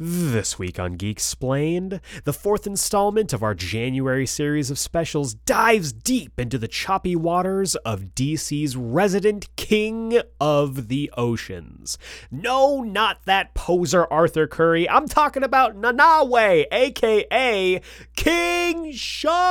This 0.00 0.60
week 0.60 0.78
on 0.78 0.96
Geeksplained, 0.96 1.98
the 2.22 2.32
fourth 2.32 2.68
installment 2.68 3.32
of 3.32 3.42
our 3.42 3.52
January 3.54 4.26
series 4.26 4.70
of 4.70 4.78
specials 4.78 5.34
dives 5.34 5.92
deep 5.92 6.38
into 6.38 6.56
the 6.56 6.68
choppy 6.68 7.16
waters 7.16 7.74
of 7.74 8.14
DC's 8.14 8.76
resident 8.76 9.48
king 9.56 10.20
of 10.40 10.86
the 10.86 11.10
oceans. 11.16 11.98
No, 12.30 12.80
not 12.80 13.24
that 13.24 13.54
poser 13.54 14.06
Arthur 14.08 14.46
Curry. 14.46 14.88
I'm 14.88 15.08
talking 15.08 15.42
about 15.42 15.74
Nanaue, 15.74 16.66
aka 16.70 17.82
King 18.14 18.92
Shark! 18.92 19.48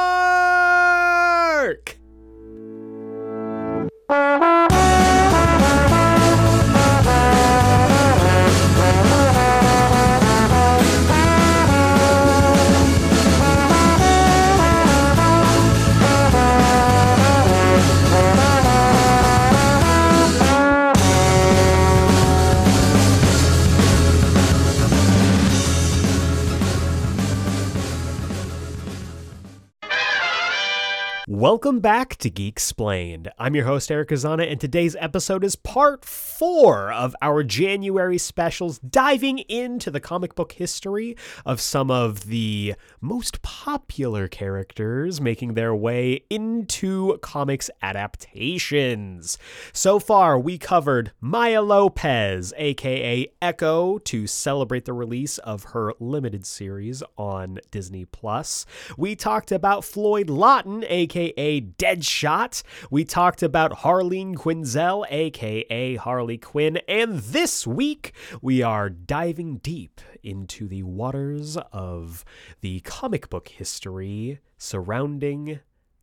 Welcome 31.38 31.82
back 31.82 32.16
to 32.16 32.32
Geeksplained. 32.32 33.28
I'm 33.38 33.54
your 33.54 33.66
host, 33.66 33.92
Eric 33.92 34.10
Azana, 34.10 34.52
and 34.52 34.60
today's 34.60 34.96
episode 34.96 35.44
is 35.44 35.56
part 35.56 36.04
four 36.04 36.92
of 36.92 37.16
our 37.22 37.44
January 37.44 38.18
specials, 38.18 38.80
diving 38.80 39.38
into 39.42 39.92
the 39.92 40.00
comic 40.00 40.34
book 40.34 40.54
history 40.54 41.16
of 41.46 41.62
some 41.62 41.92
of 41.92 42.26
the 42.26 42.74
most 43.02 43.44
popular 43.44 44.28
characters 44.28 45.22
making 45.22 45.54
their 45.54 45.76
way 45.76 46.24
into 46.32 47.20
comics 47.20 47.70
adaptations. 47.84 49.38
So 49.74 50.00
far, 50.00 50.40
we 50.40 50.58
covered 50.58 51.12
Maya 51.22 51.62
Lopez, 51.62 52.52
aka 52.58 53.28
Echo, 53.44 54.00
to 54.00 54.26
celebrate 54.26 54.86
the 54.86 54.94
release 54.94 55.38
of 55.38 55.66
her 55.66 55.94
limited 56.00 56.48
series 56.48 57.04
on 57.16 57.60
Disney 57.70 58.06
Plus. 58.06 58.66
We 58.98 59.16
talked 59.16 59.52
about 59.52 59.86
Floyd 59.86 60.32
Lawton, 60.32 60.84
aka 60.88 61.27
aka 61.28 61.62
Deadshot. 61.62 62.64
We 62.90 63.04
talked 63.04 63.44
about 63.44 63.80
Harleen 63.80 64.36
Quinzel, 64.36 65.06
aka 65.10 65.96
Harley 65.96 66.38
Quinn. 66.38 66.78
And 66.88 67.20
this 67.20 67.68
week, 67.68 68.14
we 68.42 68.62
are 68.62 68.90
diving 68.90 69.58
deep 69.58 70.00
into 70.24 70.68
the 70.68 70.84
waters 70.84 71.58
of 71.72 72.24
the 72.62 72.80
comic 72.82 73.30
book 73.30 73.50
history 73.50 74.40
surrounding 74.58 75.60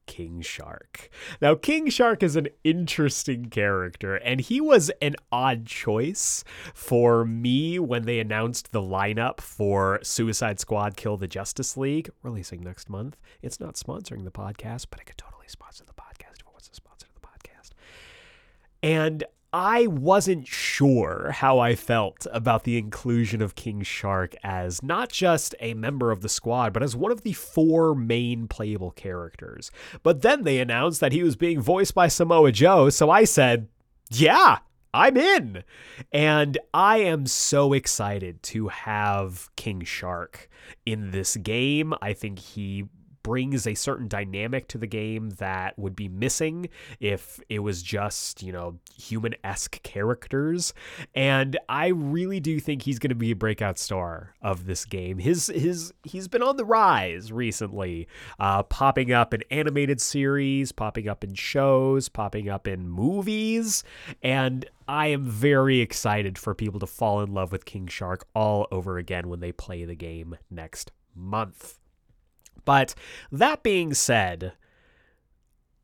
King 0.07 0.41
Shark. 0.41 1.11
Now, 1.41 1.55
King 1.55 1.89
Shark 1.89 2.23
is 2.23 2.37
an 2.37 2.49
interesting 2.63 3.47
character, 3.47 4.17
and 4.17 4.41
he 4.41 4.61
was 4.61 4.91
an 5.03 5.17
odd 5.33 5.67
choice 5.67 6.45
for 6.75 7.25
me 7.25 7.79
when 7.79 8.05
they 8.05 8.19
announced 8.19 8.73
the 8.73 8.83
lineup 8.83 9.41
for 9.41 10.01
Suicide 10.03 10.61
Squad 10.61 10.97
Kill 10.97 11.17
the 11.17 11.29
Justice 11.29 11.77
League, 11.77 12.11
releasing 12.23 12.63
next 12.63 12.89
month. 12.89 13.17
It's 13.43 13.61
not 13.61 13.75
sponsoring 13.75 14.25
the 14.25 14.31
podcast, 14.31 14.87
but 14.91 15.01
it 15.01 15.07
could 15.07 15.19
totally 15.19 15.49
sponsor 15.49 15.85
the 15.85 15.93
podcast 15.93 16.41
if 16.41 16.47
it 16.47 16.75
sponsor 16.75 17.07
of 17.07 17.21
the 17.21 17.27
podcast. 17.27 17.71
And 18.83 19.25
I 19.57 19.87
wasn't 19.87 20.49
sure 20.49 21.31
how 21.31 21.61
I 21.61 21.77
felt 21.77 22.27
about 22.33 22.65
the 22.65 22.77
inclusion 22.77 23.41
of 23.41 23.55
King 23.55 23.83
Shark 23.83 24.35
as 24.43 24.83
not 24.83 25.11
just 25.11 25.55
a 25.61 25.75
member 25.75 26.11
of 26.11 26.23
the 26.23 26.29
squad, 26.29 26.73
but 26.73 26.83
as 26.83 26.97
one 26.97 27.13
of 27.13 27.23
the 27.23 27.35
four 27.35 27.95
main 27.95 28.49
playable 28.49 28.91
characters. 28.91 29.71
But 30.03 30.23
then 30.23 30.43
they 30.43 30.59
announced 30.59 30.99
that 30.99 31.13
he 31.13 31.23
was 31.23 31.37
being 31.37 31.61
voiced 31.61 31.95
by 31.95 32.09
Samoa 32.09 32.51
Joe, 32.51 32.91
so 32.91 33.11
I 33.11 33.23
said, 33.23 33.69
yeah, 34.11 34.59
I'm 34.93 35.17
in. 35.17 35.63
And 36.11 36.59
I 36.75 36.97
am 36.97 37.25
so 37.29 37.73
excited 37.75 38.43
to 38.43 38.67
have 38.67 39.55
King 39.55 39.85
Shark 39.85 40.51
in 40.85 41.13
this 41.13 41.37
game. 41.37 41.95
I 42.03 42.13
think 42.13 42.41
he 42.41 42.87
brings 43.25 43.67
a 43.67 43.75
certain 43.75 44.07
dynamic 44.07 44.69
to 44.69 44.79
the 44.79 44.87
game 44.87 45.31
that 45.39 45.77
would 45.77 45.97
be 45.97 46.09
missing 46.09 46.69
if 47.01 47.41
it 47.49 47.59
was 47.59 47.83
just, 47.83 48.43
you 48.43 48.53
know, 48.53 48.79
human 48.97 49.35
esque 49.43 49.83
characters. 49.83 50.73
And 51.15 51.59
I 51.69 51.89
really 51.89 52.39
do 52.39 52.61
think 52.61 52.83
he's 52.83 53.01
going 53.01 53.09
to 53.09 53.17
be 53.17 53.33
a 53.33 53.37
breakout 53.37 53.79
star 53.79 54.35
of 54.41 54.67
this 54.67 54.85
game. 54.85 55.19
His, 55.19 55.49
his, 55.49 55.93
he's 56.05 56.29
been 56.29 56.43
on 56.43 56.57
the 56.57 56.67
rise 56.67 57.33
recently, 57.33 58.07
uh, 58.39 58.63
popping 58.63 59.11
up 59.11 59.35
in 59.35 59.43
animated 59.51 60.01
series, 60.01 60.71
popping 60.71 61.09
up 61.09 61.25
in 61.25 61.35
shows, 61.35 62.09
popping 62.09 62.49
up 62.49 62.69
in 62.69 62.89
movies. 62.89 63.83
And 64.23 64.67
I 64.87 65.07
am 65.07 65.25
very 65.25 65.81
excited 65.81 66.37
for 66.37 66.55
people 66.55 66.79
to 66.81 66.87
fall 66.87 67.23
in 67.23 67.33
love 67.33 67.53
with 67.53 67.65
King 67.65 67.87
Shark 67.87 68.27
all 68.35 68.69
over 68.71 68.99
again 68.99 69.31
when 69.31 69.41
they 69.41 69.51
play 69.51 69.87
the 69.87 69.95
game 69.95 70.37
next 70.51 70.93
month. 71.17 71.79
But 72.65 72.95
that 73.31 73.63
being 73.63 73.95
said, 73.95 74.53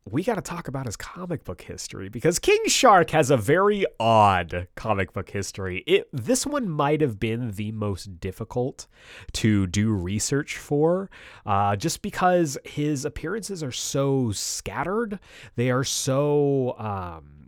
we 0.09 0.23
got 0.23 0.35
to 0.35 0.41
talk 0.41 0.67
about 0.67 0.87
his 0.87 0.97
comic 0.97 1.43
book 1.43 1.61
history 1.61 2.09
because 2.09 2.39
King 2.39 2.59
Shark 2.65 3.11
has 3.11 3.29
a 3.29 3.37
very 3.37 3.85
odd 3.99 4.67
comic 4.75 5.13
book 5.13 5.29
history. 5.29 5.83
It 5.85 6.07
this 6.11 6.45
one 6.45 6.67
might 6.67 7.01
have 7.01 7.19
been 7.19 7.51
the 7.51 7.71
most 7.71 8.19
difficult 8.19 8.87
to 9.33 9.67
do 9.67 9.91
research 9.91 10.57
for, 10.57 11.09
uh, 11.45 11.75
just 11.75 12.01
because 12.01 12.57
his 12.65 13.05
appearances 13.05 13.61
are 13.61 13.71
so 13.71 14.31
scattered. 14.31 15.19
They 15.55 15.69
are 15.69 15.83
so. 15.83 16.75
Um, 16.79 17.40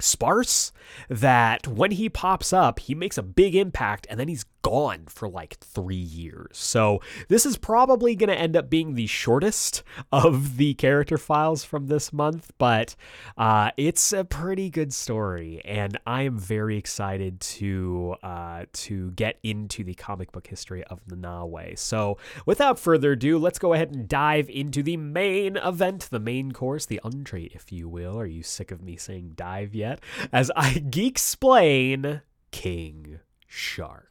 sparse 0.00 0.72
that 1.08 1.66
when 1.66 1.92
he 1.92 2.08
pops 2.08 2.52
up, 2.52 2.78
he 2.78 2.94
makes 2.94 3.18
a 3.18 3.22
big 3.22 3.54
impact 3.54 4.06
and 4.10 4.18
then 4.18 4.28
he's 4.28 4.44
gone 4.64 5.04
for 5.06 5.28
like 5.28 5.58
three 5.58 5.94
years. 5.94 6.56
So 6.56 7.00
this 7.28 7.44
is 7.44 7.58
probably 7.58 8.16
going 8.16 8.30
to 8.30 8.34
end 8.34 8.56
up 8.56 8.70
being 8.70 8.94
the 8.94 9.06
shortest 9.06 9.82
of 10.10 10.56
the 10.56 10.72
character 10.74 11.18
files 11.18 11.64
from 11.64 11.86
this 11.86 12.12
month, 12.14 12.50
but 12.56 12.96
uh, 13.36 13.70
it's 13.76 14.12
a 14.12 14.24
pretty 14.24 14.70
good 14.70 14.94
story, 14.94 15.60
and 15.66 15.98
I 16.06 16.22
am 16.22 16.38
very 16.38 16.78
excited 16.78 17.40
to 17.40 18.16
uh, 18.22 18.64
to 18.72 19.10
get 19.12 19.38
into 19.42 19.84
the 19.84 19.94
comic 19.94 20.32
book 20.32 20.46
history 20.46 20.82
of 20.84 21.00
the 21.06 21.16
Nanaue. 21.16 21.78
So 21.78 22.16
without 22.46 22.78
further 22.78 23.12
ado, 23.12 23.38
let's 23.38 23.58
go 23.58 23.74
ahead 23.74 23.90
and 23.90 24.08
dive 24.08 24.48
into 24.48 24.82
the 24.82 24.96
main 24.96 25.58
event, 25.58 26.08
the 26.10 26.20
main 26.20 26.52
course, 26.52 26.86
the 26.86 27.00
entree, 27.04 27.50
if 27.52 27.70
you 27.70 27.86
will. 27.86 28.18
Are 28.18 28.26
you 28.26 28.42
sick 28.42 28.70
of 28.70 28.82
me 28.82 28.96
saying 28.96 29.32
dive 29.36 29.74
yet? 29.74 29.83
As 30.32 30.50
I 30.56 30.70
geeksplain 30.90 32.22
King 32.50 33.20
Shark. 33.46 34.08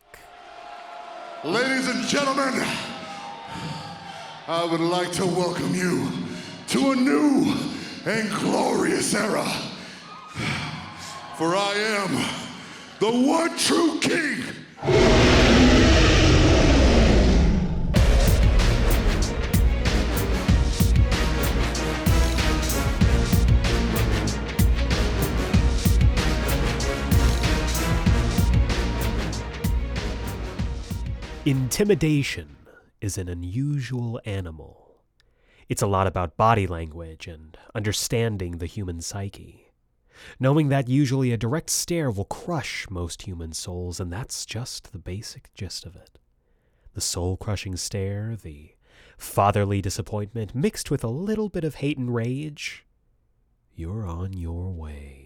Ladies 1.44 1.88
and 1.90 2.06
gentlemen, 2.08 2.54
I 4.48 4.68
would 4.70 4.80
like 4.80 5.12
to 5.14 5.26
welcome 5.26 5.74
you 5.76 6.10
to 6.68 6.92
a 6.92 6.96
new 6.96 7.54
and 8.06 8.30
glorious 8.40 9.14
era. 9.14 9.46
For 11.38 11.56
I 11.56 11.74
am 11.76 12.12
the 13.00 13.12
one 13.28 13.58
true 13.58 14.00
king. 14.00 15.53
Intimidation 31.46 32.56
is 33.02 33.18
an 33.18 33.28
unusual 33.28 34.18
animal. 34.24 35.02
It's 35.68 35.82
a 35.82 35.88
lot 35.88 36.08
about 36.08 36.38
body 36.38 36.66
language 36.66 37.28
and 37.28 37.58
understanding 37.76 38.60
the 38.60 38.66
human 38.66 39.02
psyche. 39.02 39.74
Knowing 40.40 40.70
that 40.70 40.88
usually 40.88 41.34
a 41.34 41.38
direct 41.38 41.70
stare 41.70 42.10
will 42.10 42.24
crush 42.24 42.90
most 42.90 43.24
human 43.24 43.52
souls, 43.52 44.00
and 44.00 44.10
that's 44.10 44.46
just 44.46 44.94
the 44.94 45.00
basic 45.00 45.54
gist 45.54 45.86
of 45.86 45.98
it. 45.98 46.18
The 46.94 47.02
soul 47.02 47.36
crushing 47.36 47.76
stare, 47.76 48.38
the 48.42 48.76
fatherly 49.18 49.82
disappointment 49.82 50.56
mixed 50.56 50.90
with 50.90 51.04
a 51.04 51.10
little 51.10 51.50
bit 51.50 51.66
of 51.66 51.76
hate 51.76 51.98
and 51.98 52.16
rage. 52.16 52.86
You're 53.76 54.06
on 54.06 54.32
your 54.32 54.72
way. 54.72 55.23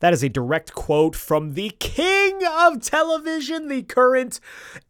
That 0.00 0.14
is 0.14 0.22
a 0.22 0.30
direct 0.30 0.72
quote 0.72 1.14
from 1.14 1.52
the 1.52 1.70
king 1.78 2.40
of 2.46 2.80
television, 2.80 3.68
the 3.68 3.82
current 3.82 4.40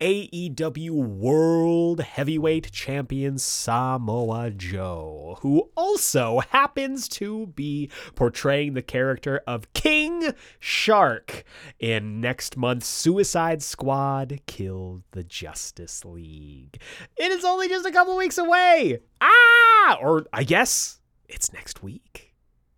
AEW 0.01 0.91
World 0.91 2.01
Heavyweight 2.01 2.71
Champion 2.71 3.37
Samoa 3.37 4.53
Joe, 4.53 5.39
who 5.41 5.69
also 5.77 6.41
happens 6.51 7.09
to 7.09 7.49
be 7.49 7.91
portraying 8.15 8.75
the 8.75 8.83
character 8.83 9.43
of 9.49 9.73
King 9.73 10.33
Shark 10.61 11.43
in 11.81 12.21
next 12.21 12.56
month's 12.56 12.87
Suicide 12.87 13.63
Squad 13.63 14.41
Kill 14.47 15.03
the 15.11 15.25
Justice 15.25 16.05
League. 16.05 16.81
It 17.17 17.33
is 17.33 17.45
only 17.45 17.69
just 17.69 17.85
a 17.85 17.91
couple 17.91 18.17
weeks 18.17 18.39
away. 18.39 19.01
Ah! 19.21 19.99
Or 20.01 20.27
I 20.33 20.45
guess 20.45 21.01
it's 21.29 21.53
next 21.53 21.83
week 21.83 22.30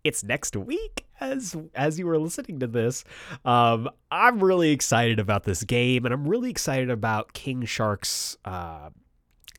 it's 0.03 0.23
next 0.23 0.55
week 0.55 1.05
as 1.19 1.55
as 1.75 1.97
you 1.97 2.05
were 2.05 2.19
listening 2.19 2.59
to 2.59 2.67
this. 2.67 3.03
Um, 3.45 3.89
I'm 4.11 4.43
really 4.43 4.71
excited 4.71 5.19
about 5.19 5.43
this 5.43 5.63
game, 5.63 6.05
and 6.05 6.13
I'm 6.13 6.27
really 6.27 6.49
excited 6.49 6.89
about 6.89 7.33
King 7.33 7.65
Shark's. 7.65 8.37
Uh, 8.45 8.89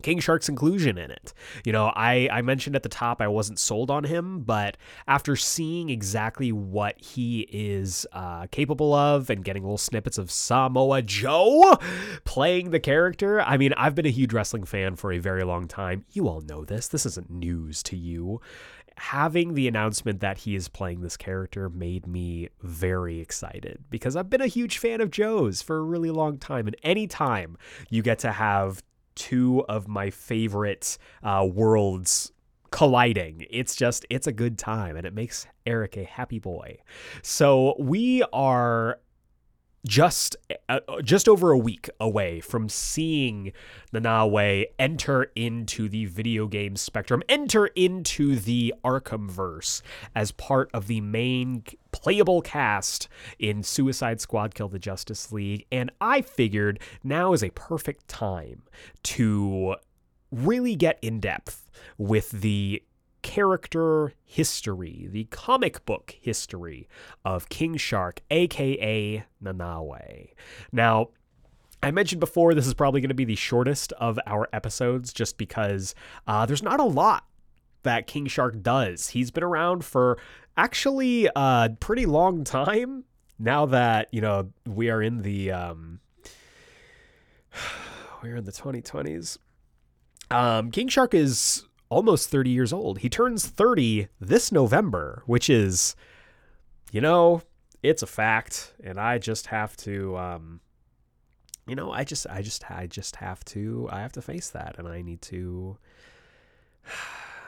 King 0.02 0.18
Shark's 0.18 0.50
inclusion 0.50 0.98
in 0.98 1.10
it. 1.10 1.32
You 1.64 1.72
know, 1.72 1.86
I, 1.86 2.28
I 2.30 2.42
mentioned 2.42 2.76
at 2.76 2.82
the 2.82 2.90
top 2.90 3.22
I 3.22 3.28
wasn't 3.28 3.58
sold 3.58 3.90
on 3.90 4.04
him, 4.04 4.40
but 4.40 4.76
after 5.06 5.34
seeing 5.34 5.88
exactly 5.88 6.52
what 6.52 7.00
he 7.00 7.48
is 7.50 8.04
uh, 8.12 8.46
capable 8.48 8.92
of 8.92 9.30
and 9.30 9.42
getting 9.42 9.62
little 9.62 9.78
snippets 9.78 10.18
of 10.18 10.30
Samoa 10.30 11.00
Joe 11.00 11.78
playing 12.24 12.70
the 12.70 12.80
character, 12.80 13.40
I 13.40 13.56
mean, 13.56 13.72
I've 13.78 13.94
been 13.94 14.04
a 14.04 14.10
huge 14.10 14.34
wrestling 14.34 14.64
fan 14.64 14.96
for 14.96 15.10
a 15.10 15.18
very 15.18 15.44
long 15.44 15.68
time. 15.68 16.04
You 16.10 16.28
all 16.28 16.42
know 16.42 16.64
this. 16.66 16.88
This 16.88 17.06
isn't 17.06 17.30
news 17.30 17.82
to 17.84 17.96
you 17.96 18.42
having 18.96 19.54
the 19.54 19.68
announcement 19.68 20.20
that 20.20 20.38
he 20.38 20.54
is 20.54 20.68
playing 20.68 21.00
this 21.00 21.16
character 21.16 21.68
made 21.68 22.06
me 22.06 22.48
very 22.62 23.20
excited 23.20 23.84
because 23.90 24.16
I've 24.16 24.30
been 24.30 24.40
a 24.40 24.46
huge 24.46 24.78
fan 24.78 25.00
of 25.00 25.10
Joe's 25.10 25.62
for 25.62 25.78
a 25.78 25.82
really 25.82 26.10
long 26.10 26.38
time. 26.38 26.66
And 26.66 26.76
anytime 26.82 27.56
you 27.90 28.02
get 28.02 28.18
to 28.20 28.32
have 28.32 28.82
two 29.14 29.64
of 29.68 29.88
my 29.88 30.10
favorite 30.10 30.98
uh, 31.22 31.46
worlds 31.50 32.32
colliding. 32.70 33.46
It's 33.50 33.76
just, 33.76 34.04
it's 34.10 34.26
a 34.26 34.32
good 34.32 34.58
time 34.58 34.96
and 34.96 35.06
it 35.06 35.14
makes 35.14 35.46
Eric 35.64 35.96
a 35.96 36.02
happy 36.02 36.40
boy. 36.40 36.78
So 37.22 37.76
we 37.78 38.24
are 38.32 38.98
just 39.86 40.36
uh, 40.68 40.80
just 41.02 41.28
over 41.28 41.50
a 41.50 41.58
week 41.58 41.90
away 42.00 42.40
from 42.40 42.68
seeing 42.68 43.52
Nanaue 43.92 44.64
enter 44.78 45.30
into 45.36 45.88
the 45.88 46.06
video 46.06 46.46
game 46.46 46.76
spectrum, 46.76 47.22
enter 47.28 47.66
into 47.66 48.36
the 48.36 48.74
Arkhamverse 48.84 49.82
as 50.14 50.32
part 50.32 50.70
of 50.72 50.86
the 50.86 51.00
main 51.00 51.64
playable 51.92 52.40
cast 52.42 53.08
in 53.38 53.62
Suicide 53.62 54.20
Squad 54.20 54.54
Kill 54.54 54.68
the 54.68 54.78
Justice 54.78 55.30
League, 55.32 55.66
and 55.70 55.90
I 56.00 56.22
figured 56.22 56.80
now 57.02 57.32
is 57.32 57.44
a 57.44 57.50
perfect 57.50 58.08
time 58.08 58.62
to 59.04 59.76
really 60.32 60.74
get 60.74 60.98
in 61.02 61.20
depth 61.20 61.70
with 61.98 62.30
the 62.30 62.82
character 63.24 64.12
history, 64.22 65.08
the 65.10 65.24
comic 65.24 65.84
book 65.86 66.14
history 66.20 66.86
of 67.24 67.48
King 67.48 67.78
Shark, 67.78 68.20
aka 68.30 69.24
Nanaue. 69.42 70.28
Now, 70.70 71.08
I 71.82 71.90
mentioned 71.90 72.20
before 72.20 72.52
this 72.52 72.66
is 72.66 72.74
probably 72.74 73.00
going 73.00 73.08
to 73.08 73.14
be 73.14 73.24
the 73.24 73.34
shortest 73.34 73.92
of 73.94 74.18
our 74.26 74.46
episodes 74.52 75.10
just 75.10 75.38
because 75.38 75.94
uh, 76.26 76.44
there's 76.44 76.62
not 76.62 76.80
a 76.80 76.84
lot 76.84 77.24
that 77.82 78.06
King 78.06 78.26
Shark 78.26 78.62
does. 78.62 79.08
He's 79.08 79.30
been 79.30 79.42
around 79.42 79.86
for 79.86 80.18
actually 80.58 81.26
a 81.34 81.70
pretty 81.80 82.04
long 82.04 82.44
time 82.44 83.04
now 83.38 83.64
that, 83.64 84.08
you 84.12 84.20
know, 84.20 84.50
we 84.66 84.90
are 84.90 85.02
in 85.02 85.22
the 85.22 85.50
um 85.50 86.00
we're 88.22 88.36
in 88.36 88.44
the 88.44 88.52
2020s. 88.52 89.38
Um 90.30 90.70
King 90.70 90.88
Shark 90.88 91.14
is 91.14 91.64
almost 91.94 92.28
30 92.28 92.50
years 92.50 92.72
old. 92.72 92.98
He 92.98 93.08
turns 93.08 93.46
30 93.46 94.08
this 94.20 94.50
November, 94.50 95.22
which 95.26 95.48
is, 95.48 95.94
you 96.90 97.00
know, 97.00 97.40
it's 97.84 98.02
a 98.02 98.06
fact, 98.06 98.74
and 98.82 98.98
I 98.98 99.18
just 99.18 99.46
have 99.46 99.76
to, 99.78 100.18
um, 100.18 100.60
you 101.68 101.76
know, 101.76 101.92
I 101.92 102.02
just, 102.02 102.26
I 102.28 102.42
just, 102.42 102.68
I 102.68 102.88
just 102.88 103.16
have 103.16 103.44
to, 103.46 103.88
I 103.92 104.00
have 104.00 104.10
to 104.12 104.22
face 104.22 104.50
that, 104.50 104.74
and 104.78 104.88
I 104.88 105.02
need 105.02 105.22
to. 105.22 105.78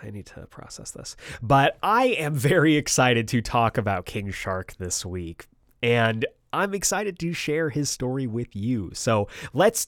I 0.02 0.10
need 0.10 0.26
to 0.26 0.46
process 0.48 0.90
this. 0.90 1.16
But 1.42 1.78
I 1.82 2.08
am 2.08 2.34
very 2.34 2.76
excited 2.76 3.26
to 3.28 3.40
talk 3.40 3.78
about 3.78 4.04
King 4.04 4.30
Shark 4.30 4.76
this 4.76 5.06
week. 5.06 5.46
And 5.82 6.26
I'm 6.52 6.74
excited 6.74 7.18
to 7.20 7.32
share 7.32 7.70
his 7.70 7.88
story 7.88 8.26
with 8.26 8.54
you. 8.54 8.90
So 8.92 9.26
let's 9.54 9.86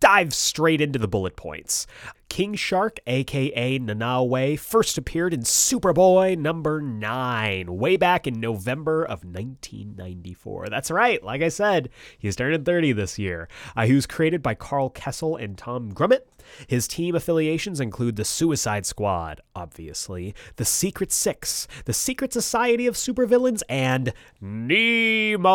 dive 0.00 0.32
straight 0.32 0.80
into 0.80 0.98
the 0.98 1.06
bullet 1.06 1.36
points. 1.36 1.86
King 2.30 2.54
Shark, 2.54 3.00
aka 3.08 3.78
Nanaue, 3.80 4.58
first 4.58 4.96
appeared 4.96 5.34
in 5.34 5.40
Superboy 5.40 6.38
number 6.38 6.80
9, 6.80 7.76
way 7.76 7.96
back 7.96 8.28
in 8.28 8.38
November 8.38 9.02
of 9.02 9.24
1994. 9.24 10.68
That's 10.70 10.92
right, 10.92 11.22
like 11.24 11.42
I 11.42 11.48
said, 11.48 11.90
he's 12.16 12.36
turning 12.36 12.62
30 12.62 12.92
this 12.92 13.18
year. 13.18 13.48
Uh, 13.76 13.84
he 13.84 13.94
was 13.94 14.06
created 14.06 14.42
by 14.42 14.54
Karl 14.54 14.90
Kesel 14.90 15.42
and 15.42 15.58
Tom 15.58 15.92
Grummett. 15.92 16.20
His 16.66 16.88
team 16.88 17.14
affiliations 17.14 17.80
include 17.80 18.16
the 18.16 18.24
Suicide 18.24 18.86
Squad, 18.86 19.40
obviously, 19.54 20.34
the 20.56 20.64
Secret 20.64 21.12
Six, 21.12 21.68
the 21.84 21.92
Secret 21.92 22.32
Society 22.32 22.86
of 22.86 22.94
Supervillains, 22.94 23.62
and 23.68 24.12
Nemo. 24.40 25.50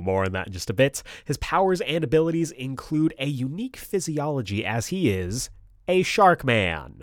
More 0.00 0.24
on 0.24 0.32
that 0.32 0.46
in 0.46 0.52
just 0.52 0.70
a 0.70 0.74
bit. 0.74 1.02
His 1.24 1.36
powers 1.38 1.80
and 1.82 2.04
abilities 2.04 2.52
include 2.52 3.14
a 3.18 3.26
unique 3.26 3.76
physiology 3.76 4.64
as 4.64 4.86
he 4.88 5.10
is 5.10 5.39
a 5.90 6.02
shark 6.02 6.44
man. 6.44 7.02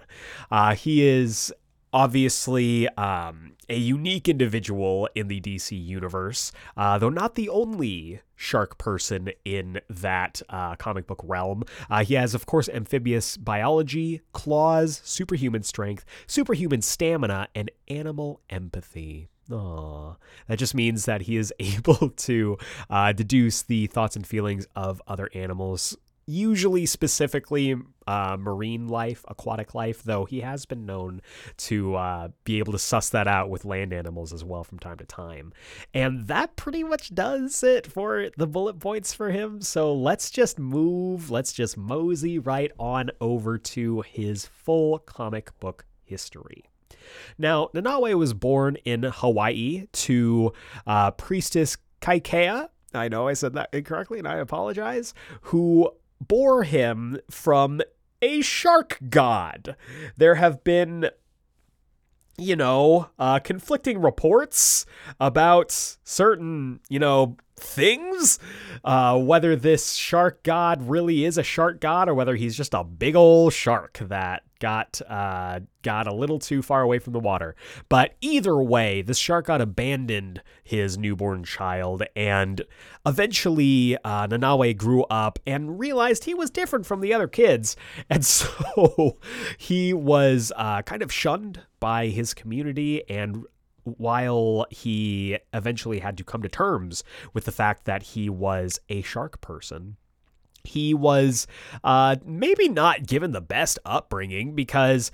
Uh, 0.49 0.73
he 0.73 1.05
is 1.05 1.53
obviously 1.91 2.87
um, 2.89 3.51
a 3.69 3.75
unique 3.75 4.29
individual 4.29 5.09
in 5.13 5.27
the 5.27 5.41
DC 5.41 5.71
universe, 5.71 6.51
uh, 6.77 6.97
though 6.97 7.09
not 7.09 7.35
the 7.35 7.49
only 7.49 8.21
shark 8.35 8.77
person 8.77 9.29
in 9.43 9.81
that 9.89 10.41
uh, 10.49 10.75
comic 10.75 11.05
book 11.05 11.21
realm. 11.23 11.63
Uh, 11.89 12.03
he 12.03 12.13
has, 12.13 12.33
of 12.33 12.45
course, 12.45 12.69
amphibious 12.69 13.35
biology, 13.35 14.21
claws, 14.31 15.01
superhuman 15.03 15.63
strength, 15.63 16.05
superhuman 16.27 16.81
stamina, 16.81 17.47
and 17.53 17.69
animal 17.89 18.39
empathy. 18.49 19.27
Aww. 19.49 20.17
That 20.47 20.59
just 20.59 20.75
means 20.75 21.05
that 21.05 21.21
he 21.21 21.35
is 21.37 21.53
able 21.59 22.09
to 22.09 22.57
uh, 22.89 23.11
deduce 23.11 23.63
the 23.63 23.87
thoughts 23.87 24.15
and 24.15 24.25
feelings 24.25 24.67
of 24.75 25.01
other 25.07 25.29
animals 25.33 25.97
usually 26.27 26.85
specifically 26.85 27.75
uh, 28.05 28.37
marine 28.39 28.87
life, 28.87 29.25
aquatic 29.27 29.73
life, 29.73 30.03
though 30.03 30.25
he 30.25 30.41
has 30.41 30.65
been 30.65 30.85
known 30.85 31.21
to 31.55 31.95
uh, 31.95 32.27
be 32.43 32.59
able 32.59 32.73
to 32.73 32.79
suss 32.79 33.09
that 33.09 33.27
out 33.27 33.49
with 33.49 33.65
land 33.65 33.93
animals 33.93 34.33
as 34.33 34.43
well 34.43 34.63
from 34.63 34.77
time 34.77 34.97
to 34.97 35.05
time. 35.05 35.53
And 35.93 36.27
that 36.27 36.55
pretty 36.55 36.83
much 36.83 37.15
does 37.15 37.63
it 37.63 37.87
for 37.87 38.29
the 38.37 38.47
bullet 38.47 38.79
points 38.79 39.13
for 39.13 39.31
him. 39.31 39.61
So 39.61 39.93
let's 39.93 40.29
just 40.29 40.59
move, 40.59 41.31
let's 41.31 41.53
just 41.53 41.77
mosey 41.77 42.37
right 42.39 42.71
on 42.77 43.09
over 43.19 43.57
to 43.57 44.01
his 44.01 44.45
full 44.45 44.99
comic 44.99 45.57
book 45.59 45.85
history. 46.03 46.65
Now, 47.37 47.69
Nanaue 47.73 48.17
was 48.17 48.33
born 48.33 48.75
in 48.83 49.03
Hawaii 49.03 49.87
to 49.91 50.53
uh, 50.85 51.11
Priestess 51.11 51.77
Kaikea. 52.01 52.69
I 52.93 53.07
know 53.09 53.27
I 53.27 53.33
said 53.33 53.53
that 53.53 53.69
incorrectly 53.73 54.19
and 54.19 54.27
I 54.27 54.37
apologize. 54.37 55.13
Who 55.41 55.91
bore 56.19 56.63
him 56.63 57.19
from 57.29 57.81
a 58.21 58.41
shark 58.41 58.97
god. 59.09 59.75
There 60.15 60.35
have 60.35 60.63
been 60.63 61.09
you 62.37 62.55
know, 62.55 63.09
uh, 63.17 63.39
conflicting 63.39 63.99
reports 63.99 64.85
about 65.19 65.71
certain, 66.03 66.79
you 66.87 66.99
know, 66.99 67.35
things. 67.55 68.37
Uh, 68.83 69.17
whether 69.17 69.55
this 69.55 69.93
shark 69.93 70.43
god 70.43 70.87
really 70.87 71.25
is 71.25 71.37
a 71.37 71.43
shark 71.43 71.81
god 71.81 72.07
or 72.07 72.13
whether 72.13 72.35
he's 72.35 72.55
just 72.55 72.73
a 72.73 72.83
big 72.83 73.15
old 73.15 73.53
shark 73.53 73.97
that 74.01 74.43
got 74.59 75.01
uh, 75.07 75.61
got 75.81 76.07
a 76.07 76.13
little 76.13 76.39
too 76.39 76.61
far 76.61 76.81
away 76.81 76.99
from 76.99 77.13
the 77.13 77.19
water. 77.19 77.55
But 77.89 78.15
either 78.21 78.57
way, 78.57 79.01
this 79.01 79.17
shark 79.17 79.47
god 79.47 79.61
abandoned 79.61 80.41
his 80.63 80.97
newborn 80.97 81.43
child, 81.43 82.03
and 82.15 82.61
eventually 83.05 83.97
uh, 84.03 84.27
Nanaue 84.27 84.75
grew 84.75 85.03
up 85.03 85.39
and 85.45 85.79
realized 85.79 86.23
he 86.23 86.33
was 86.33 86.49
different 86.49 86.85
from 86.85 87.01
the 87.01 87.13
other 87.13 87.27
kids, 87.27 87.75
and 88.09 88.25
so 88.25 89.17
he 89.57 89.93
was 89.93 90.51
uh, 90.55 90.81
kind 90.81 91.01
of 91.01 91.11
shunned 91.11 91.61
by 91.79 92.07
his 92.07 92.33
community 92.33 93.07
and 93.09 93.45
while 93.83 94.65
he 94.69 95.37
eventually 95.53 95.99
had 95.99 96.17
to 96.17 96.23
come 96.23 96.41
to 96.41 96.49
terms 96.49 97.03
with 97.33 97.45
the 97.45 97.51
fact 97.51 97.85
that 97.85 98.03
he 98.03 98.29
was 98.29 98.79
a 98.89 99.01
shark 99.01 99.39
person 99.39 99.95
he 100.67 100.93
was 100.93 101.47
uh, 101.83 102.17
maybe 102.25 102.69
not 102.69 103.05
given 103.05 103.31
the 103.31 103.41
best 103.41 103.79
upbringing 103.85 104.55
because 104.55 105.11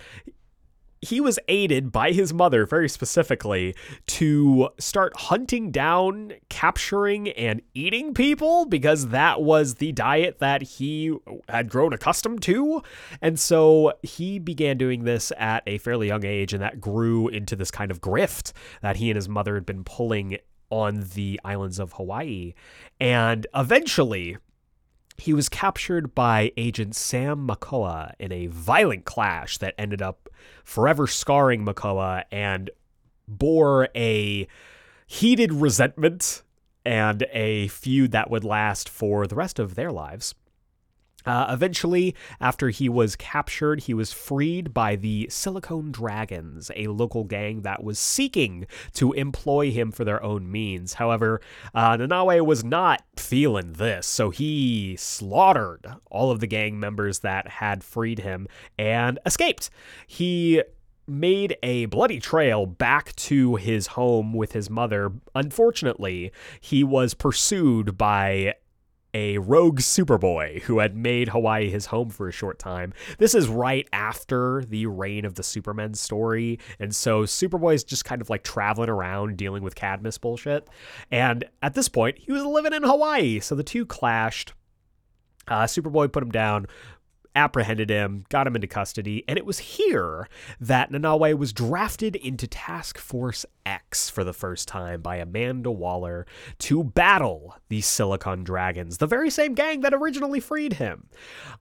he 1.04 1.20
was 1.20 1.38
aided 1.50 1.92
by 1.92 2.12
his 2.12 2.34
mother 2.34 2.66
very 2.66 2.88
specifically 2.88 3.76
to 4.08 4.70
start 4.80 5.12
hunting 5.18 5.70
down, 5.70 6.32
capturing, 6.50 7.28
and 7.30 7.62
eating 7.74 8.14
people 8.14 8.66
because 8.66 9.10
that 9.10 9.42
was 9.42 9.76
the 9.76 9.92
diet 9.92 10.40
that 10.40 10.62
he 10.62 11.14
had 11.50 11.70
grown 11.70 11.92
accustomed 11.92 12.42
to. 12.42 12.82
And 13.22 13.38
so 13.38 13.94
he 14.02 14.40
began 14.40 14.78
doing 14.78 15.04
this 15.04 15.34
at 15.38 15.64
a 15.68 15.78
fairly 15.80 16.08
young 16.08 16.26
age, 16.26 16.54
and 16.54 16.64
that 16.64 16.80
grew 16.80 17.28
into 17.28 17.58
this 17.58 17.70
kind 17.70 17.92
of 17.92 18.00
grift 18.00 18.54
that 18.82 18.96
he 18.96 19.10
and 19.10 19.18
his 19.18 19.28
mother 19.28 19.56
had 19.56 19.66
been 19.66 19.84
pulling 19.84 20.38
on 20.70 21.06
the 21.14 21.40
islands 21.44 21.80
of 21.80 21.94
Hawaii. 21.94 22.54
And 23.02 23.46
eventually, 23.54 24.38
he 25.18 25.34
was 25.34 25.50
captured 25.50 26.16
by 26.16 26.52
Agent 26.58 26.96
Sam 26.96 27.48
Makoa 27.48 28.14
in 28.20 28.32
a 28.32 28.48
violent 28.48 29.06
clash 29.06 29.58
that 29.60 29.76
ended 29.78 30.02
up 30.02 30.30
forever 30.64 31.08
scarring 31.08 31.66
Makoa 31.66 32.24
and 32.32 32.70
bore 33.28 33.90
a 33.96 34.48
heated 35.08 35.54
resentment 35.54 36.42
and 36.86 37.26
a 37.32 37.68
feud 37.70 38.12
that 38.12 38.30
would 38.30 38.44
last 38.44 38.90
for 38.90 39.28
the 39.28 39.36
rest 39.36 39.60
of 39.60 39.76
their 39.76 39.92
lives. 39.92 40.36
Uh, 41.26 41.48
eventually, 41.50 42.16
after 42.40 42.70
he 42.70 42.90
was 42.90 43.16
captured, 43.16 43.82
he 43.82 43.94
was 43.94 44.12
freed 44.12 44.74
by 44.74 44.96
the 44.96 45.28
Silicon 45.30 45.92
Dragons, 45.92 46.72
a 46.76 46.88
local 46.88 47.24
gang 47.24 47.62
that 47.62 47.84
was 47.84 48.00
seeking 48.00 48.66
to 48.94 49.14
employ 49.14 49.72
him 49.72 49.92
for 49.92 50.04
their 50.04 50.22
own 50.24 50.52
means. 50.52 50.94
However, 50.94 51.42
uh, 51.74 51.98
Nanaue 51.98 52.46
was 52.46 52.64
not 52.64 53.04
feeling 53.18 53.74
this, 53.74 54.06
so 54.08 54.30
he 54.30 54.96
slaughtered 54.98 55.88
all 56.10 56.32
of 56.32 56.40
the 56.40 56.48
gang 56.48 56.80
members 56.80 57.20
that 57.20 57.48
had 57.48 57.84
freed 57.84 58.20
him 58.20 58.48
and 58.78 59.20
escaped. 59.26 59.70
He 60.08 60.62
made 61.08 61.58
a 61.62 61.86
bloody 61.88 62.20
trail 62.20 62.66
back 62.66 63.16
to 63.16 63.56
his 63.56 63.88
home 63.88 64.34
with 64.34 64.54
his 64.54 64.70
mother. 64.70 65.12
Unfortunately, 65.36 66.32
he 66.62 66.84
was 66.84 67.14
pursued 67.14 67.98
by 67.98 68.56
a 69.14 69.38
rogue 69.38 69.80
Superboy 69.80 70.62
who 70.64 70.80
had 70.80 70.96
made 70.96 71.30
Hawaii 71.30 71.70
his 71.70 71.88
home 71.88 72.10
for 72.10 72.28
a 72.28 72.32
short 72.32 72.60
time. 72.60 72.94
This 73.18 73.36
is 73.36 73.48
right 73.48 73.88
after 73.94 74.64
the 74.66 74.88
reign 74.88 75.26
of 75.26 75.36
the 75.36 75.44
Superman 75.44 75.94
story, 75.94 76.60
and 76.80 76.96
so 76.96 77.24
Superboy 77.24 77.76
is 77.76 77.84
just 77.84 78.06
kind 78.06 78.22
of 78.22 78.30
like 78.30 78.44
traveling 78.44 78.90
around 78.90 79.38
dealing 79.38 79.64
with 79.64 79.76
Cadmus 79.76 80.18
bullshit. 80.18 80.68
And 81.12 81.46
at 81.62 81.74
this 81.74 81.90
point, 81.90 82.18
he 82.18 82.32
was 82.32 82.44
living 82.44 82.74
in 82.74 82.84
Hawaii, 82.84 83.40
so 83.40 83.56
the 83.56 83.64
two 83.64 83.86
clashed. 83.86 84.54
Uh, 85.48 85.64
Superboy 85.64 86.12
put 86.12 86.24
him 86.24 86.32
down, 86.32 86.68
apprehended 87.36 87.90
him, 87.90 88.26
got 88.30 88.48
him 88.48 88.56
into 88.56 88.68
custody, 88.68 89.24
and 89.28 89.38
it 89.38 89.46
was 89.46 89.60
here 89.60 90.28
that 90.60 90.92
Nanaue 90.92 91.38
was 91.38 91.54
drafted 91.54 92.16
into 92.16 92.48
Task 92.48 92.98
Force 92.98 93.46
X 93.66 94.10
for 94.10 94.24
the 94.24 94.34
first 94.34 94.68
time 94.68 95.02
by 95.02 95.18
Amanda 95.18 95.72
Waller 95.72 96.26
to 96.60 96.84
battle 96.84 97.56
the 97.70 97.82
Silicon 97.82 98.44
Dragons, 98.44 98.98
the 98.98 99.08
very 99.08 99.30
same 99.30 99.54
gang 99.54 99.82
that 99.82 99.94
originally 99.94 100.40
freed 100.40 100.74
him. 100.74 101.08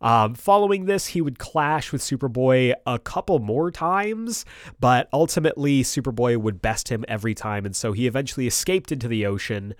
Um, 0.00 0.34
following 0.34 0.86
this, 0.86 1.08
he 1.08 1.20
would 1.20 1.38
clash 1.38 1.92
with 1.92 2.02
Superboy 2.02 2.74
a 2.86 2.98
couple 2.98 3.38
more 3.38 3.70
times, 3.70 4.44
but 4.80 5.08
ultimately 5.12 5.82
Superboy 5.82 6.36
would 6.36 6.60
best 6.60 6.88
him 6.88 7.04
every 7.08 7.34
time, 7.34 7.64
and 7.64 7.74
so 7.74 7.92
he 7.92 8.06
eventually 8.06 8.46
escaped 8.46 8.92
into 8.92 9.08
the 9.08 9.26
ocean 9.26 9.74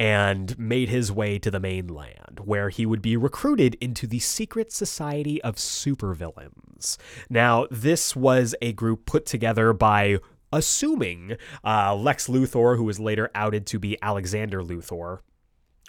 and 0.00 0.58
made 0.58 0.88
his 0.88 1.12
way 1.12 1.38
to 1.38 1.50
the 1.50 1.60
mainland, 1.60 2.40
where 2.44 2.68
he 2.68 2.84
would 2.84 3.02
be 3.02 3.16
recruited 3.16 3.76
into 3.80 4.06
the 4.06 4.18
Secret 4.18 4.72
Society 4.72 5.40
of 5.42 5.56
Supervillains. 5.56 6.96
Now, 7.30 7.66
this 7.70 8.16
was 8.16 8.54
a 8.60 8.72
group 8.72 9.06
put 9.06 9.24
together 9.24 9.72
by 9.72 10.18
assuming 10.52 11.36
uh, 11.64 11.94
Lex 11.94 12.28
Luthor, 12.28 12.76
who 12.76 12.84
was 12.84 13.00
later 13.00 13.30
outed 13.34 13.66
to 13.66 13.78
be 13.78 13.96
Alexander 14.02 14.62
Luthor, 14.62 15.20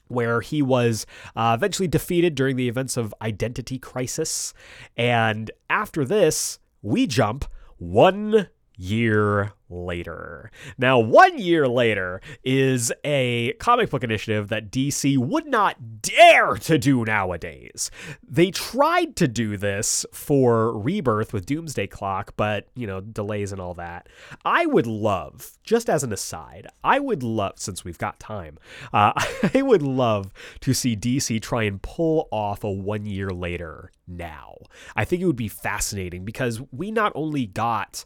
where 0.07 0.41
he 0.41 0.61
was 0.61 1.05
uh, 1.35 1.55
eventually 1.57 1.87
defeated 1.87 2.35
during 2.35 2.55
the 2.55 2.67
events 2.67 2.97
of 2.97 3.13
Identity 3.21 3.79
Crisis. 3.79 4.53
And 4.95 5.49
after 5.69 6.05
this, 6.05 6.59
we 6.81 7.07
jump 7.07 7.45
one 7.77 8.49
year 8.77 9.53
later. 9.69 10.51
Now, 10.77 10.99
one 10.99 11.37
year 11.37 11.67
later 11.67 12.21
is 12.43 12.91
a 13.03 13.53
comic 13.53 13.89
book 13.89 14.03
initiative 14.03 14.49
that 14.49 14.71
DC 14.71 15.17
would 15.17 15.45
not 15.47 16.01
dare 16.01 16.55
to 16.55 16.77
do 16.77 17.03
nowadays. 17.05 17.89
They 18.27 18.51
tried 18.51 19.15
to 19.17 19.27
do 19.27 19.57
this 19.57 20.05
for 20.11 20.77
Rebirth 20.77 21.33
with 21.33 21.45
Doomsday 21.45 21.87
Clock, 21.87 22.33
but, 22.37 22.67
you 22.75 22.87
know, 22.87 23.01
delays 23.01 23.51
and 23.51 23.61
all 23.61 23.73
that. 23.75 24.07
I 24.43 24.65
would 24.65 24.87
love, 24.87 25.57
just 25.63 25.89
as 25.89 26.03
an 26.03 26.13
aside, 26.13 26.67
I 26.83 26.99
would 26.99 27.23
love, 27.23 27.53
since 27.57 27.83
we've 27.83 27.97
got 27.97 28.19
time, 28.19 28.57
uh, 28.93 29.13
I 29.53 29.61
would 29.61 29.81
love 29.81 30.33
to 30.61 30.73
see 30.73 30.95
DC 30.95 31.41
try 31.41 31.63
and 31.63 31.81
pull 31.81 32.27
off 32.31 32.63
a 32.63 32.71
one 32.71 33.05
year 33.05 33.29
later 33.29 33.91
now. 34.07 34.57
I 34.95 35.05
think 35.05 35.21
it 35.21 35.25
would 35.25 35.35
be 35.35 35.47
fascinating 35.47 36.25
because 36.25 36.61
we 36.71 36.91
not 36.91 37.11
only 37.15 37.45
got 37.45 38.05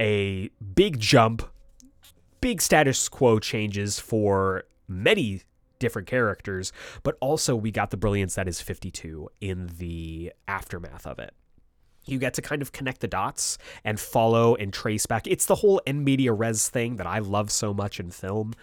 a 0.00 0.50
big 0.74 0.98
jump, 0.98 1.42
big 2.40 2.62
status 2.62 3.08
quo 3.08 3.38
changes 3.38 4.00
for 4.00 4.64
many 4.88 5.42
different 5.78 6.08
characters, 6.08 6.72
but 7.02 7.16
also 7.20 7.54
we 7.54 7.70
got 7.70 7.90
the 7.90 7.96
brilliance 7.96 8.34
that 8.34 8.48
is 8.48 8.60
52 8.60 9.28
in 9.40 9.70
the 9.78 10.32
aftermath 10.48 11.06
of 11.06 11.18
it. 11.18 11.34
You 12.06 12.18
get 12.18 12.34
to 12.34 12.42
kind 12.42 12.62
of 12.62 12.72
connect 12.72 13.00
the 13.00 13.08
dots 13.08 13.58
and 13.84 14.00
follow 14.00 14.54
and 14.54 14.72
trace 14.72 15.06
back. 15.06 15.26
It's 15.26 15.46
the 15.46 15.56
whole 15.56 15.78
in 15.86 16.02
media 16.02 16.32
res 16.32 16.68
thing 16.68 16.96
that 16.96 17.06
I 17.06 17.18
love 17.18 17.50
so 17.50 17.74
much 17.74 18.00
in 18.00 18.10
film. 18.10 18.54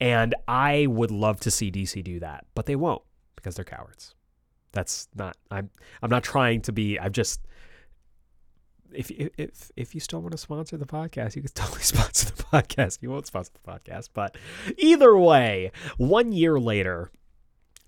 And 0.00 0.34
I 0.46 0.86
would 0.86 1.10
love 1.10 1.40
to 1.40 1.50
see 1.50 1.70
DC 1.70 2.02
do 2.04 2.20
that, 2.20 2.46
but 2.54 2.66
they 2.66 2.76
won't 2.76 3.02
because 3.36 3.56
they're 3.56 3.64
cowards. 3.64 4.14
That's 4.72 5.08
not 5.14 5.36
I'm 5.50 5.70
I'm 6.02 6.10
not 6.10 6.22
trying 6.22 6.62
to 6.62 6.72
be 6.72 6.98
I've 6.98 7.12
just 7.12 7.40
if 8.94 9.10
if 9.10 9.70
if 9.76 9.94
you 9.94 10.00
still 10.00 10.20
want 10.20 10.32
to 10.32 10.38
sponsor 10.38 10.76
the 10.76 10.86
podcast, 10.86 11.36
you 11.36 11.42
can 11.42 11.50
totally 11.54 11.82
sponsor 11.82 12.26
the 12.34 12.42
podcast. 12.42 12.98
You 13.02 13.10
won't 13.10 13.26
sponsor 13.26 13.52
the 13.52 13.70
podcast, 13.70 14.10
but 14.14 14.36
either 14.78 15.16
way, 15.16 15.72
one 15.96 16.32
year 16.32 16.58
later, 16.58 17.10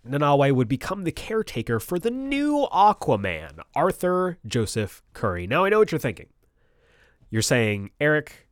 Nanaue 0.08 0.52
would 0.52 0.68
become 0.68 1.04
the 1.04 1.12
caretaker 1.12 1.80
for 1.80 1.98
the 1.98 2.10
new 2.10 2.66
Aquaman, 2.72 3.60
Arthur 3.74 4.38
Joseph 4.46 5.02
Curry. 5.12 5.46
Now 5.46 5.64
I 5.64 5.68
know 5.68 5.78
what 5.78 5.92
you're 5.92 5.98
thinking. 5.98 6.28
You're 7.30 7.42
saying, 7.42 7.90
Eric, 8.00 8.48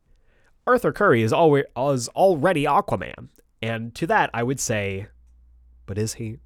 Arthur 0.67 0.91
Curry 0.91 1.21
is 1.21 1.31
always 1.31 1.65
is 1.77 2.07
already 2.09 2.65
Aquaman, 2.65 3.29
and 3.61 3.95
to 3.95 4.07
that 4.07 4.29
I 4.33 4.43
would 4.43 4.59
say, 4.59 5.07
but 5.85 5.97
is 5.97 6.15
he? 6.15 6.37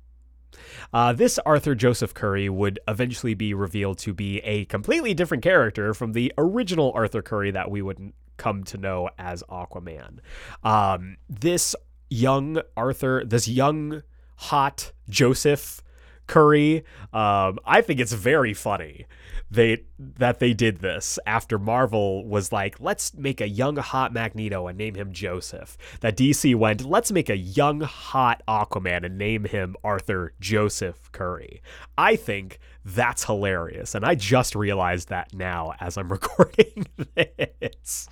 Uh, 0.93 1.13
this 1.13 1.39
Arthur 1.45 1.75
Joseph 1.75 2.13
Curry 2.13 2.49
would 2.49 2.79
eventually 2.87 3.33
be 3.33 3.53
revealed 3.53 3.97
to 3.99 4.13
be 4.13 4.39
a 4.39 4.65
completely 4.65 5.13
different 5.13 5.43
character 5.43 5.93
from 5.93 6.13
the 6.13 6.33
original 6.37 6.91
Arthur 6.95 7.21
Curry 7.21 7.51
that 7.51 7.69
we 7.69 7.81
would 7.81 8.13
come 8.37 8.63
to 8.63 8.77
know 8.77 9.09
as 9.17 9.43
Aquaman. 9.49 10.19
Um, 10.63 11.17
this 11.29 11.75
young 12.09 12.61
Arthur, 12.75 13.23
this 13.25 13.47
young, 13.47 14.03
hot 14.37 14.93
Joseph 15.09 15.81
Curry, 16.29 16.85
um, 17.11 17.59
I 17.65 17.81
think 17.81 17.99
it's 17.99 18.13
very 18.13 18.53
funny 18.53 19.05
they 19.51 19.83
that 19.97 20.39
they 20.39 20.53
did 20.53 20.79
this 20.79 21.17
after 21.25 21.57
Marvel 21.57 22.25
was 22.25 22.51
like, 22.51 22.79
let's 22.79 23.13
make 23.15 23.41
a 23.41 23.49
young 23.49 23.77
hot 23.77 24.13
Magneto 24.13 24.67
and 24.67 24.77
name 24.77 24.95
him 24.95 25.11
Joseph. 25.11 25.77
That 26.01 26.15
DC 26.15 26.55
went, 26.55 26.85
let's 26.85 27.11
make 27.11 27.29
a 27.29 27.37
young 27.37 27.81
hot 27.81 28.43
Aquaman 28.47 29.05
and 29.05 29.17
name 29.17 29.45
him 29.45 29.75
Arthur 29.83 30.33
Joseph 30.39 31.11
Curry. 31.11 31.61
I 31.97 32.15
think 32.15 32.59
that's 32.85 33.25
hilarious, 33.25 33.95
and 33.95 34.05
I 34.05 34.15
just 34.15 34.55
realized 34.55 35.09
that 35.09 35.33
now 35.33 35.73
as 35.79 35.97
I'm 35.97 36.09
recording 36.11 36.85
this. 37.15 38.07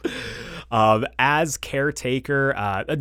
Um, 0.71 1.05
as 1.19 1.57
caretaker, 1.57 2.53
uh, 2.55 2.95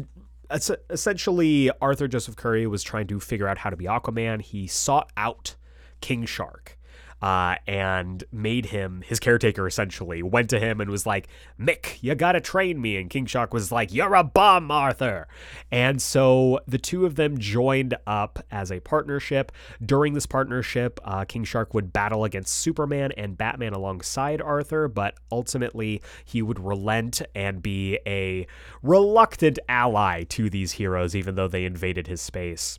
essentially 0.50 1.70
Arthur 1.80 2.08
Joseph 2.08 2.36
Curry 2.36 2.66
was 2.66 2.82
trying 2.82 3.06
to 3.08 3.20
figure 3.20 3.48
out 3.48 3.58
how 3.58 3.70
to 3.70 3.76
be 3.76 3.86
Aquaman. 3.86 4.40
He 4.40 4.66
sought 4.66 5.10
out 5.16 5.56
King 6.00 6.24
Shark 6.26 6.75
uh, 7.22 7.56
and 7.66 8.24
made 8.30 8.66
him 8.66 9.02
his 9.06 9.18
caretaker 9.20 9.66
essentially. 9.66 10.22
Went 10.22 10.50
to 10.50 10.60
him 10.60 10.80
and 10.80 10.90
was 10.90 11.06
like, 11.06 11.28
Mick, 11.58 12.02
you 12.02 12.14
gotta 12.14 12.40
train 12.40 12.80
me. 12.80 12.96
And 12.96 13.08
King 13.08 13.26
Shark 13.26 13.54
was 13.54 13.72
like, 13.72 13.92
You're 13.92 14.14
a 14.14 14.24
bum, 14.24 14.70
Arthur. 14.70 15.26
And 15.70 16.00
so 16.00 16.60
the 16.66 16.78
two 16.78 17.06
of 17.06 17.16
them 17.16 17.38
joined 17.38 17.96
up 18.06 18.44
as 18.50 18.70
a 18.70 18.80
partnership. 18.80 19.52
During 19.84 20.14
this 20.14 20.26
partnership, 20.26 21.00
uh, 21.04 21.24
King 21.24 21.44
Shark 21.44 21.74
would 21.74 21.92
battle 21.92 22.24
against 22.24 22.54
Superman 22.54 23.12
and 23.16 23.38
Batman 23.38 23.72
alongside 23.72 24.40
Arthur, 24.40 24.88
but 24.88 25.14
ultimately 25.32 26.02
he 26.24 26.42
would 26.42 26.60
relent 26.60 27.22
and 27.34 27.62
be 27.62 27.98
a 28.06 28.46
reluctant 28.82 29.58
ally 29.68 30.24
to 30.24 30.50
these 30.50 30.72
heroes, 30.72 31.16
even 31.16 31.34
though 31.34 31.48
they 31.48 31.64
invaded 31.64 32.06
his 32.06 32.20
space. 32.20 32.78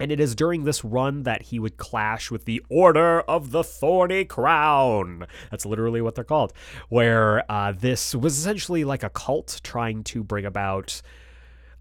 And 0.00 0.12
it 0.12 0.20
is 0.20 0.34
during 0.34 0.64
this 0.64 0.84
run 0.84 1.24
that 1.24 1.42
he 1.42 1.58
would 1.58 1.76
clash 1.76 2.30
with 2.30 2.44
the 2.44 2.62
Order 2.68 3.20
of 3.22 3.50
the 3.50 3.64
Thorny 3.64 4.24
Crown. 4.24 5.26
That's 5.50 5.66
literally 5.66 6.00
what 6.00 6.14
they're 6.14 6.24
called. 6.24 6.52
Where 6.88 7.50
uh, 7.50 7.72
this 7.72 8.14
was 8.14 8.38
essentially 8.38 8.84
like 8.84 9.02
a 9.02 9.10
cult 9.10 9.60
trying 9.62 10.04
to 10.04 10.22
bring 10.22 10.44
about 10.44 11.02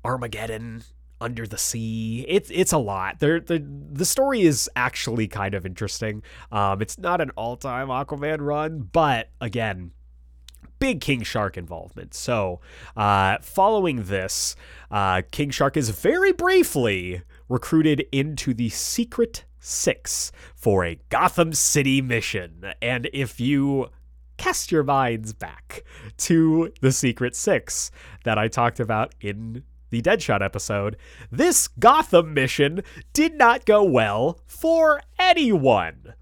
Armageddon 0.04 0.84
under 1.20 1.48
the 1.48 1.58
sea. 1.58 2.26
It's 2.28 2.50
it's 2.52 2.72
a 2.72 2.78
lot. 2.78 3.20
There 3.20 3.40
the 3.40 3.64
the 3.92 4.06
story 4.06 4.42
is 4.42 4.70
actually 4.76 5.28
kind 5.28 5.54
of 5.54 5.66
interesting. 5.66 6.24
Um, 6.52 6.82
it's 6.82 6.98
not 6.98 7.22
an 7.22 7.32
all 7.32 7.58
time 7.58 7.88
Aquaman 7.88 8.42
run, 8.42 8.90
but 8.92 9.30
again, 9.42 9.92
big 10.80 11.02
King 11.02 11.24
Shark 11.24 11.58
involvement. 11.58 12.14
So, 12.14 12.62
uh, 12.96 13.38
following 13.42 14.04
this, 14.04 14.56
uh, 14.92 15.24
King 15.32 15.50
Shark 15.50 15.78
is 15.78 15.90
very 15.90 16.32
briefly 16.32 17.22
recruited 17.50 18.06
into 18.12 18.54
the 18.54 18.70
Secret 18.70 19.46
Six 19.60 20.32
for 20.56 20.86
a 20.86 21.00
Gotham 21.10 21.54
City 21.54 22.02
mission. 22.02 22.74
And 22.82 23.10
if 23.14 23.40
you 23.40 23.88
cast 24.38 24.72
your 24.72 24.84
minds 24.84 25.34
back 25.34 25.84
to 26.18 26.72
the 26.82 26.92
Secret 26.92 27.36
Six 27.36 27.92
that 28.24 28.38
I 28.38 28.48
talked 28.48 28.80
about 28.80 29.14
in 29.20 29.64
the 29.90 30.02
Deadshot 30.02 30.42
episode, 30.42 30.98
this 31.32 31.68
Gotham 31.68 32.34
mission 32.34 32.82
did 33.14 33.36
not 33.36 33.66
go 33.66 33.84
well 33.84 34.40
for 34.46 35.02
anyone. 35.20 36.14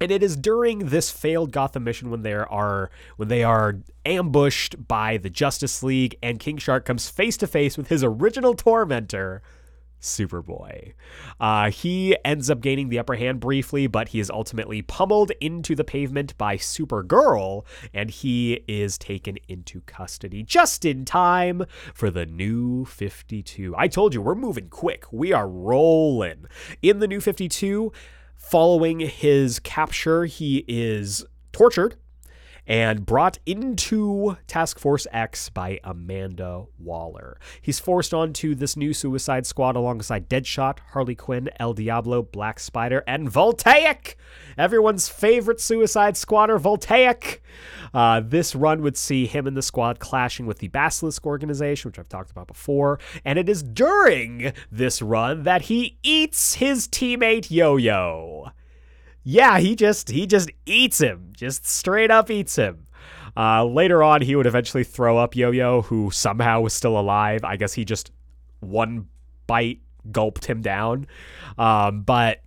And 0.00 0.10
it 0.10 0.22
is 0.22 0.36
during 0.36 0.80
this 0.86 1.10
failed 1.10 1.52
Gotham 1.52 1.84
mission 1.84 2.10
when 2.10 2.22
they 2.22 2.34
are 2.34 2.90
when 3.16 3.28
they 3.28 3.42
are 3.42 3.78
ambushed 4.04 4.86
by 4.86 5.16
the 5.16 5.30
Justice 5.30 5.82
League 5.82 6.16
and 6.22 6.38
King 6.38 6.58
Shark 6.58 6.84
comes 6.84 7.08
face 7.08 7.36
to 7.38 7.46
face 7.46 7.78
with 7.78 7.88
his 7.88 8.04
original 8.04 8.54
tormentor, 8.54 9.42
Superboy. 10.06 10.94
Uh, 11.40 11.70
he 11.70 12.16
ends 12.24 12.48
up 12.48 12.60
gaining 12.60 12.88
the 12.88 12.98
upper 12.98 13.16
hand 13.16 13.40
briefly, 13.40 13.86
but 13.86 14.08
he 14.08 14.20
is 14.20 14.30
ultimately 14.30 14.80
pummeled 14.82 15.32
into 15.40 15.74
the 15.74 15.84
pavement 15.84 16.36
by 16.38 16.56
Supergirl, 16.56 17.64
and 17.92 18.10
he 18.10 18.64
is 18.68 18.96
taken 18.96 19.36
into 19.48 19.80
custody 19.82 20.42
just 20.42 20.84
in 20.84 21.04
time 21.04 21.64
for 21.92 22.10
the 22.10 22.24
new 22.24 22.84
52. 22.84 23.74
I 23.76 23.88
told 23.88 24.14
you, 24.14 24.22
we're 24.22 24.34
moving 24.34 24.68
quick. 24.68 25.04
We 25.12 25.32
are 25.32 25.48
rolling. 25.48 26.46
In 26.82 27.00
the 27.00 27.08
new 27.08 27.20
52, 27.20 27.92
following 28.36 29.00
his 29.00 29.58
capture, 29.58 30.24
he 30.24 30.64
is 30.68 31.24
tortured 31.52 31.96
and 32.66 33.06
brought 33.06 33.38
into 33.46 34.36
Task 34.46 34.78
Force 34.78 35.06
X 35.12 35.48
by 35.50 35.78
Amanda 35.84 36.66
Waller. 36.78 37.38
He's 37.62 37.78
forced 37.78 38.12
onto 38.12 38.54
this 38.54 38.76
new 38.76 38.92
Suicide 38.92 39.46
Squad 39.46 39.76
alongside 39.76 40.28
Deadshot, 40.28 40.78
Harley 40.92 41.14
Quinn, 41.14 41.48
El 41.60 41.74
Diablo, 41.74 42.22
Black 42.22 42.58
Spider, 42.58 43.04
and 43.06 43.30
Voltaic! 43.30 44.16
Everyone's 44.58 45.08
favorite 45.08 45.60
Suicide 45.60 46.16
Squatter, 46.16 46.58
Voltaic! 46.58 47.42
Uh, 47.94 48.20
this 48.24 48.54
run 48.54 48.82
would 48.82 48.96
see 48.96 49.26
him 49.26 49.46
and 49.46 49.56
the 49.56 49.62
squad 49.62 49.98
clashing 49.98 50.46
with 50.46 50.58
the 50.58 50.68
Basilisk 50.68 51.26
organization, 51.26 51.88
which 51.88 51.98
I've 51.98 52.08
talked 52.08 52.30
about 52.30 52.48
before, 52.48 52.98
and 53.24 53.38
it 53.38 53.48
is 53.48 53.62
during 53.62 54.52
this 54.70 55.00
run 55.00 55.44
that 55.44 55.62
he 55.62 55.98
eats 56.02 56.54
his 56.54 56.88
teammate 56.88 57.50
Yo 57.50 57.76
Yo 57.76 58.50
yeah, 59.28 59.58
he 59.58 59.74
just 59.74 60.08
he 60.08 60.24
just 60.24 60.52
eats 60.66 61.00
him, 61.00 61.32
just 61.36 61.66
straight 61.66 62.12
up 62.12 62.30
eats 62.30 62.54
him. 62.54 62.86
Uh, 63.36 63.64
later 63.64 64.00
on, 64.00 64.22
he 64.22 64.36
would 64.36 64.46
eventually 64.46 64.84
throw 64.84 65.18
up 65.18 65.34
Yo-Yo, 65.34 65.82
who 65.82 66.12
somehow 66.12 66.60
was 66.60 66.72
still 66.72 66.96
alive. 66.96 67.42
I 67.42 67.56
guess 67.56 67.72
he 67.72 67.84
just 67.84 68.12
one 68.60 69.08
bite 69.48 69.80
gulped 70.12 70.44
him 70.44 70.62
down. 70.62 71.08
Um, 71.58 72.02
but 72.02 72.42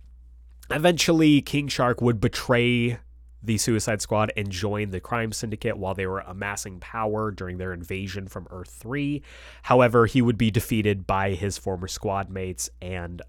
eventually, 0.70 1.42
King 1.42 1.68
Shark 1.68 2.00
would 2.00 2.18
betray 2.18 2.98
the 3.42 3.58
Suicide 3.58 4.00
Squad 4.00 4.32
and 4.34 4.50
join 4.50 4.90
the 4.90 5.00
crime 5.00 5.32
syndicate 5.32 5.76
while 5.76 5.92
they 5.92 6.06
were 6.06 6.20
amassing 6.20 6.80
power 6.80 7.30
during 7.30 7.58
their 7.58 7.74
invasion 7.74 8.26
from 8.26 8.46
Earth 8.50 8.70
3. 8.70 9.22
However, 9.64 10.06
he 10.06 10.22
would 10.22 10.38
be 10.38 10.50
defeated 10.50 11.06
by 11.06 11.32
his 11.32 11.58
former 11.58 11.88
squad 11.88 12.30
mates 12.30 12.70
and 12.80 13.20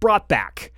brought 0.00 0.28
back 0.28 0.72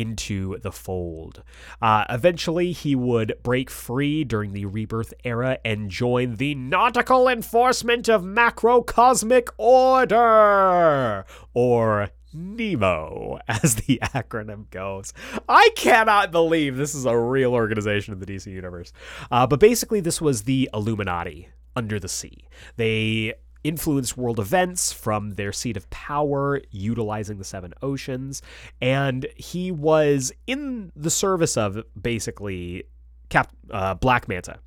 into 0.00 0.58
the 0.58 0.72
fold. 0.72 1.42
Uh, 1.82 2.04
eventually, 2.08 2.72
he 2.72 2.94
would 2.94 3.34
break 3.42 3.70
free 3.70 4.24
during 4.24 4.52
the 4.52 4.66
Rebirth 4.66 5.12
era 5.24 5.58
and 5.64 5.90
join 5.90 6.36
the 6.36 6.54
Nautical 6.54 7.28
Enforcement 7.28 8.08
of 8.08 8.22
Macrocosmic 8.22 9.48
Order, 9.58 11.24
or 11.54 12.10
NEMO, 12.34 13.40
as 13.48 13.76
the 13.76 13.98
acronym 14.02 14.70
goes. 14.70 15.12
I 15.48 15.70
cannot 15.76 16.30
believe 16.30 16.76
this 16.76 16.94
is 16.94 17.04
a 17.04 17.18
real 17.18 17.54
organization 17.54 18.14
in 18.14 18.20
the 18.20 18.26
DC 18.26 18.46
universe. 18.46 18.92
Uh, 19.30 19.46
but 19.46 19.60
basically, 19.60 20.00
this 20.00 20.20
was 20.20 20.42
the 20.42 20.68
Illuminati 20.72 21.48
under 21.74 21.98
the 22.00 22.08
sea. 22.08 22.48
They 22.76 23.34
influenced 23.68 24.16
world 24.16 24.40
events 24.40 24.92
from 24.92 25.30
their 25.30 25.52
seat 25.52 25.76
of 25.76 25.88
power, 25.90 26.62
utilizing 26.70 27.36
the 27.36 27.44
seven 27.44 27.74
oceans. 27.82 28.40
And 28.80 29.26
he 29.36 29.70
was 29.70 30.32
in 30.46 30.90
the 30.96 31.10
service 31.10 31.56
of 31.56 31.84
basically 32.00 32.84
Cap 33.28 33.52
uh, 33.70 33.92
Black 33.92 34.26
Manta, 34.26 34.58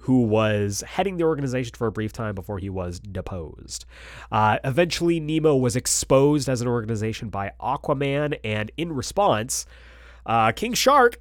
who 0.00 0.22
was 0.22 0.84
heading 0.86 1.16
the 1.16 1.24
organization 1.24 1.72
for 1.74 1.86
a 1.86 1.92
brief 1.92 2.12
time 2.12 2.34
before 2.34 2.58
he 2.58 2.68
was 2.68 3.00
deposed. 3.00 3.86
Uh, 4.30 4.58
eventually, 4.62 5.20
Nemo 5.20 5.56
was 5.56 5.74
exposed 5.74 6.46
as 6.46 6.60
an 6.60 6.68
organization 6.68 7.30
by 7.30 7.52
Aquaman, 7.60 8.38
and 8.44 8.70
in 8.76 8.92
response, 8.92 9.64
uh, 10.26 10.52
King 10.52 10.74
Shark 10.74 11.18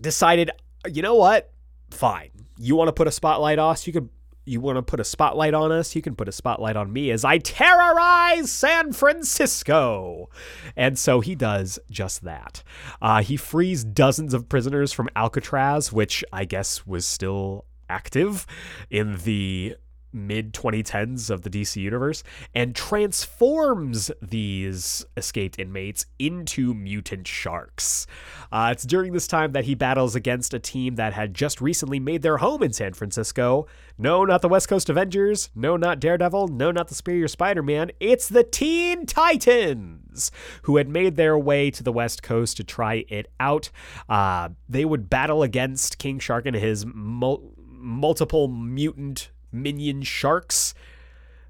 decided, 0.00 0.52
you 0.86 1.02
know 1.02 1.16
what? 1.16 1.50
Fine. 1.90 2.30
You 2.58 2.76
want 2.76 2.88
to 2.88 2.92
put 2.92 3.08
a 3.08 3.12
spotlight 3.12 3.58
on 3.58 3.72
us? 3.72 3.86
You 3.86 3.92
could 3.92 4.08
you 4.48 4.60
want 4.60 4.76
to 4.76 4.82
put 4.82 5.00
a 5.00 5.04
spotlight 5.04 5.54
on 5.54 5.70
us, 5.70 5.94
you 5.94 6.02
can 6.02 6.14
put 6.16 6.28
a 6.28 6.32
spotlight 6.32 6.76
on 6.76 6.92
me 6.92 7.10
as 7.10 7.24
I 7.24 7.38
terrorize 7.38 8.50
San 8.50 8.92
Francisco. 8.92 10.30
And 10.76 10.98
so 10.98 11.20
he 11.20 11.34
does 11.34 11.78
just 11.90 12.24
that. 12.24 12.62
Uh, 13.00 13.22
he 13.22 13.36
frees 13.36 13.84
dozens 13.84 14.34
of 14.34 14.48
prisoners 14.48 14.92
from 14.92 15.08
Alcatraz, 15.14 15.92
which 15.92 16.24
I 16.32 16.44
guess 16.44 16.86
was 16.86 17.06
still 17.06 17.64
active 17.88 18.46
in 18.90 19.16
the 19.18 19.76
mid 20.12 20.52
2010s 20.52 21.30
of 21.30 21.42
the 21.42 21.50
DC 21.50 21.76
universe 21.76 22.22
and 22.54 22.74
transforms 22.74 24.10
these 24.22 25.04
escaped 25.16 25.58
inmates 25.58 26.06
into 26.18 26.74
mutant 26.74 27.26
sharks. 27.26 28.06
Uh, 28.50 28.70
it's 28.72 28.84
during 28.84 29.12
this 29.12 29.26
time 29.26 29.52
that 29.52 29.64
he 29.64 29.74
battles 29.74 30.14
against 30.14 30.54
a 30.54 30.58
team 30.58 30.96
that 30.96 31.12
had 31.12 31.34
just 31.34 31.60
recently 31.60 32.00
made 32.00 32.22
their 32.22 32.38
home 32.38 32.62
in 32.62 32.72
San 32.72 32.92
Francisco. 32.94 33.66
No, 33.96 34.24
not 34.24 34.42
the 34.42 34.48
West 34.48 34.68
Coast 34.68 34.88
Avengers. 34.88 35.50
No, 35.54 35.76
not 35.76 36.00
Daredevil. 36.00 36.48
No, 36.48 36.70
not 36.70 36.88
the 36.88 36.94
Superior 36.94 37.28
Spider 37.28 37.62
Man. 37.62 37.90
It's 38.00 38.28
the 38.28 38.44
Teen 38.44 39.06
Titans, 39.06 40.30
who 40.62 40.76
had 40.76 40.88
made 40.88 41.16
their 41.16 41.38
way 41.38 41.70
to 41.70 41.82
the 41.82 41.92
West 41.92 42.22
Coast 42.22 42.56
to 42.58 42.64
try 42.64 43.04
it 43.08 43.30
out. 43.40 43.70
Uh, 44.08 44.50
they 44.68 44.84
would 44.84 45.10
battle 45.10 45.42
against 45.42 45.98
King 45.98 46.18
Shark 46.18 46.46
and 46.46 46.56
his 46.56 46.86
mul- 46.86 47.54
multiple 47.78 48.48
mutant 48.48 49.30
minion 49.52 50.02
sharks. 50.02 50.74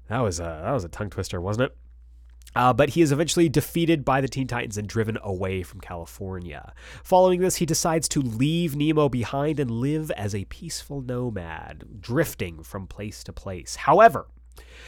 That 0.07 0.19
was 0.19 0.39
a 0.39 0.61
that 0.63 0.71
was 0.71 0.83
a 0.83 0.89
tongue 0.89 1.09
twister, 1.09 1.39
wasn't 1.39 1.71
it? 1.71 1.77
Uh, 2.55 2.73
but 2.73 2.89
he 2.89 3.01
is 3.01 3.11
eventually 3.11 3.47
defeated 3.47 4.03
by 4.03 4.21
the 4.21 4.27
Teen 4.27 4.47
Titans 4.47 4.77
and 4.77 4.87
driven 4.87 5.19
away 5.21 5.61
from 5.61 5.79
California. 5.79 6.73
Following 7.03 7.41
this, 7.41 7.57
he 7.57 7.65
decides 7.65 8.09
to 8.09 8.21
leave 8.21 8.75
Nemo 8.75 9.07
behind 9.07 9.59
and 9.59 9.69
live 9.69 10.09
as 10.11 10.33
a 10.33 10.45
peaceful 10.45 11.01
nomad, 11.01 12.01
drifting 12.01 12.63
from 12.63 12.87
place 12.87 13.23
to 13.25 13.33
place. 13.33 13.75
However, 13.75 14.27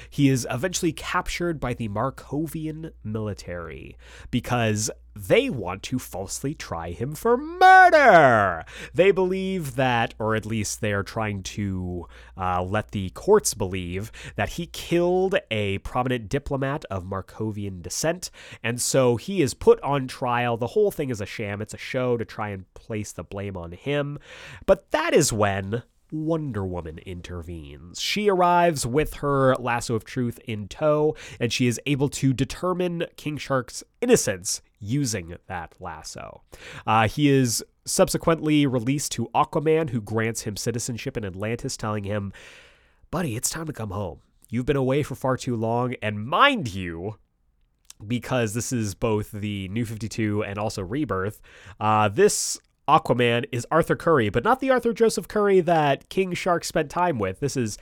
he 0.09 0.29
is 0.29 0.47
eventually 0.49 0.91
captured 0.91 1.59
by 1.59 1.73
the 1.73 1.89
Markovian 1.89 2.91
military 3.03 3.97
because 4.29 4.89
they 5.15 5.49
want 5.49 5.83
to 5.83 5.99
falsely 5.99 6.53
try 6.53 6.91
him 6.91 7.13
for 7.15 7.35
murder. 7.35 8.63
They 8.93 9.11
believe 9.11 9.75
that, 9.75 10.13
or 10.19 10.35
at 10.35 10.45
least 10.45 10.79
they 10.79 10.93
are 10.93 11.03
trying 11.03 11.43
to 11.43 12.07
uh, 12.37 12.63
let 12.63 12.91
the 12.91 13.09
courts 13.11 13.53
believe, 13.53 14.11
that 14.35 14.51
he 14.51 14.67
killed 14.67 15.35
a 15.49 15.79
prominent 15.79 16.29
diplomat 16.29 16.85
of 16.89 17.03
Markovian 17.03 17.81
descent. 17.81 18.31
And 18.63 18.81
so 18.81 19.17
he 19.17 19.41
is 19.41 19.53
put 19.53 19.81
on 19.81 20.07
trial. 20.07 20.57
The 20.57 20.67
whole 20.67 20.91
thing 20.91 21.09
is 21.09 21.21
a 21.21 21.25
sham, 21.25 21.61
it's 21.61 21.73
a 21.73 21.77
show 21.77 22.17
to 22.17 22.25
try 22.25 22.49
and 22.49 22.71
place 22.73 23.11
the 23.11 23.23
blame 23.23 23.57
on 23.57 23.73
him. 23.73 24.17
But 24.65 24.91
that 24.91 25.13
is 25.13 25.33
when 25.33 25.83
Wonder 26.11 26.65
Woman 26.65 26.99
intervenes. 26.99 27.99
She 27.99 28.29
arrives 28.29 28.85
with 28.85 29.15
her 29.15 29.55
lasso 29.55 29.95
of 29.95 30.03
truth 30.03 30.39
in 30.45 30.67
tow, 30.67 31.15
and 31.39 31.51
she 31.51 31.67
is 31.67 31.79
able 31.85 32.09
to 32.09 32.33
determine 32.33 33.05
King 33.15 33.37
Shark's 33.37 33.83
innocence 34.01 34.61
using 34.79 35.37
that 35.47 35.73
lasso. 35.79 36.41
Uh, 36.85 37.07
he 37.07 37.29
is 37.29 37.63
subsequently 37.85 38.65
released 38.65 39.11
to 39.13 39.29
Aquaman, 39.33 39.89
who 39.89 40.01
grants 40.01 40.41
him 40.41 40.57
citizenship 40.57 41.17
in 41.17 41.25
Atlantis, 41.25 41.77
telling 41.77 42.03
him, 42.03 42.33
Buddy, 43.09 43.35
it's 43.35 43.49
time 43.49 43.65
to 43.67 43.73
come 43.73 43.91
home. 43.91 44.19
You've 44.49 44.65
been 44.65 44.75
away 44.75 45.03
for 45.03 45.15
far 45.15 45.37
too 45.37 45.55
long, 45.55 45.95
and 46.01 46.25
mind 46.25 46.73
you, 46.73 47.15
because 48.05 48.53
this 48.53 48.71
is 48.71 48.95
both 48.95 49.31
the 49.31 49.67
New 49.69 49.85
52 49.85 50.43
and 50.43 50.57
also 50.57 50.81
Rebirth. 50.81 51.41
Uh, 51.79 52.09
this 52.09 52.59
Aquaman 52.87 53.45
is 53.51 53.67
Arthur 53.71 53.95
Curry, 53.95 54.29
but 54.29 54.43
not 54.43 54.59
the 54.59 54.69
Arthur 54.69 54.93
Joseph 54.93 55.27
Curry 55.27 55.61
that 55.61 56.09
King 56.09 56.33
Shark 56.33 56.63
spent 56.63 56.89
time 56.89 57.19
with. 57.19 57.39
This 57.39 57.55
is 57.55 57.77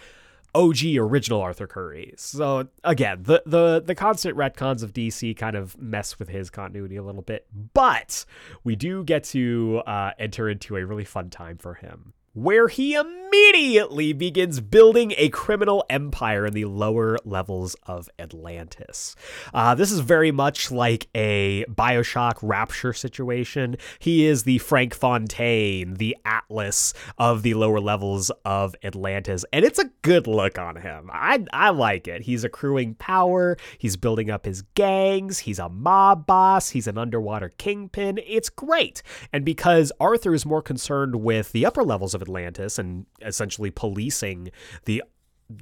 OG 0.55 0.95
original 0.97 1.41
Arthur 1.41 1.67
Curry. 1.67 2.13
So 2.17 2.67
again, 2.83 3.23
the 3.23 3.43
the 3.45 3.81
the 3.85 3.95
constant 3.95 4.35
retcons 4.35 4.83
of 4.83 4.93
DC 4.93 5.38
kind 5.38 5.55
of 5.55 5.79
mess 5.79 6.19
with 6.19 6.29
his 6.29 6.49
continuity 6.49 6.95
a 6.95 7.03
little 7.03 7.21
bit, 7.21 7.45
but 7.73 8.25
we 8.63 8.75
do 8.75 9.03
get 9.03 9.23
to 9.25 9.81
uh, 9.85 10.12
enter 10.17 10.49
into 10.49 10.75
a 10.75 10.85
really 10.85 11.05
fun 11.05 11.29
time 11.29 11.57
for 11.57 11.75
him 11.75 12.13
where 12.39 12.69
he 12.69 12.93
immediately 12.93 14.13
begins 14.13 14.62
building 14.62 15.13
a 15.17 15.30
criminal 15.30 15.84
empire 15.89 16.45
in 16.45 16.54
the 16.54 16.65
lower 16.65 17.17
levels 17.25 17.75
of 17.84 18.10
Atlantis. 18.17 19.15
Uh, 19.54 19.75
this 19.75 19.91
is 19.91 19.99
very 19.99 20.32
much 20.32 20.71
like 20.71 21.08
a 21.13 21.65
Bioshock 21.65 22.38
Rapture 22.41 22.93
situation. 22.93 23.75
He 23.99 24.25
is 24.25 24.43
the 24.43 24.58
Frank 24.60 24.93
Fontaine, 24.93 25.95
the 25.95 26.15
Atlas 26.23 26.93
of 27.17 27.43
the 27.43 27.56
lower 27.56 27.80
levels 27.80 28.32
of 28.45 28.75
Atlantis, 28.84 29.43
and 29.52 29.65
it's 29.65 29.80
a 29.80 29.91
good 30.02 30.25
look 30.25 30.58
on 30.58 30.78
him. 30.78 31.10
I, 31.12 31.45
I 31.52 31.69
like 31.71 32.08
it. 32.08 32.21
He's 32.21 32.43
accruing 32.43 32.95
power, 32.95 33.58
he's 33.78 33.97
building 33.97 34.30
up 34.30 34.45
his 34.45 34.62
gangs, 34.75 35.39
he's 35.39 35.60
a 35.60 35.69
mob 35.69 36.25
boss, 36.25 36.69
he's 36.69 36.88
an 36.88 36.97
underwater 36.97 37.49
kingpin. 37.49 38.19
It's 38.25 38.49
great. 38.49 39.04
And 39.34 39.43
because 39.43 39.91
Arthur 39.99 40.34
is 40.34 40.45
more 40.45 40.62
concerned 40.62 41.17
with 41.17 41.52
the 41.52 41.65
upper 41.65 41.84
levels 41.84 42.13
of 42.13 42.19
of 42.21 42.28
Atlantis 42.29 42.77
and 42.77 43.05
essentially 43.21 43.71
policing 43.71 44.51
the 44.85 45.03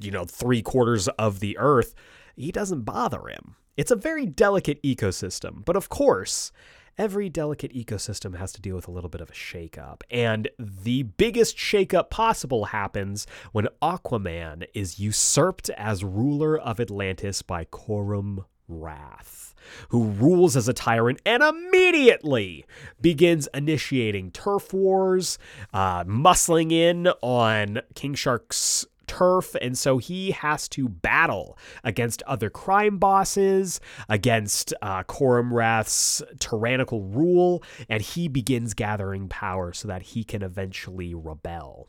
you 0.01 0.11
know 0.11 0.25
three 0.25 0.61
quarters 0.61 1.07
of 1.07 1.39
the 1.39 1.57
earth 1.57 1.95
he 2.35 2.51
doesn't 2.51 2.81
bother 2.81 3.27
him 3.27 3.55
it's 3.77 3.91
a 3.91 3.95
very 3.95 4.25
delicate 4.25 4.81
ecosystem 4.83 5.63
but 5.63 5.75
of 5.75 5.87
course 5.87 6.51
every 6.97 7.29
delicate 7.29 7.73
ecosystem 7.73 8.37
has 8.37 8.51
to 8.51 8.61
deal 8.61 8.75
with 8.75 8.87
a 8.87 8.91
little 8.91 9.09
bit 9.09 9.21
of 9.21 9.29
a 9.29 9.33
shakeup. 9.33 10.01
And 10.09 10.49
the 10.57 11.03
biggest 11.03 11.55
shakeup 11.55 12.09
possible 12.09 12.65
happens 12.65 13.27
when 13.51 13.67
Aquaman 13.81 14.65
is 14.73 14.99
usurped 14.99 15.69
as 15.77 16.03
ruler 16.03 16.57
of 16.57 16.79
Atlantis 16.79 17.43
by 17.43 17.65
Corum 17.65 18.45
Rath 18.67 19.53
who 19.89 20.05
rules 20.05 20.55
as 20.55 20.67
a 20.67 20.73
tyrant 20.73 21.21
and 21.25 21.43
immediately 21.43 22.65
begins 23.01 23.47
initiating 23.53 24.31
turf 24.31 24.73
wars, 24.73 25.37
uh, 25.73 26.03
muscling 26.03 26.71
in 26.71 27.07
on 27.21 27.81
King 27.95 28.13
Shark's 28.13 28.85
turf, 29.07 29.55
and 29.61 29.77
so 29.77 29.97
he 29.97 30.31
has 30.31 30.67
to 30.69 30.87
battle 30.87 31.57
against 31.83 32.21
other 32.23 32.49
crime 32.49 32.97
bosses, 32.97 33.79
against 34.09 34.73
uh, 34.81 35.03
Corum 35.03 35.51
Rath's 35.51 36.21
tyrannical 36.39 37.01
rule, 37.01 37.63
and 37.89 38.01
he 38.01 38.27
begins 38.27 38.73
gathering 38.73 39.27
power 39.29 39.73
so 39.73 39.87
that 39.87 40.01
he 40.01 40.23
can 40.23 40.43
eventually 40.43 41.15
rebel. 41.15 41.87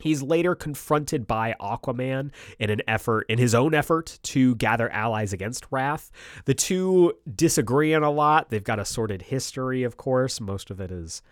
He's 0.00 0.22
later 0.22 0.54
confronted 0.54 1.26
by 1.26 1.54
Aquaman 1.60 2.30
in 2.58 2.70
an 2.70 2.82
effort, 2.86 3.26
in 3.28 3.38
his 3.38 3.54
own 3.54 3.74
effort 3.74 4.18
to 4.24 4.54
gather 4.56 4.90
allies 4.90 5.32
against 5.32 5.66
Rath. 5.70 6.10
The 6.44 6.54
two 6.54 7.14
disagree 7.34 7.94
on 7.94 8.02
a 8.02 8.10
lot. 8.10 8.50
They've 8.50 8.62
got 8.62 8.78
a 8.78 8.84
sordid 8.84 9.22
history, 9.22 9.82
of 9.82 9.96
course. 9.96 10.40
Most 10.40 10.70
of 10.70 10.80
it 10.80 10.90
is 10.90 11.22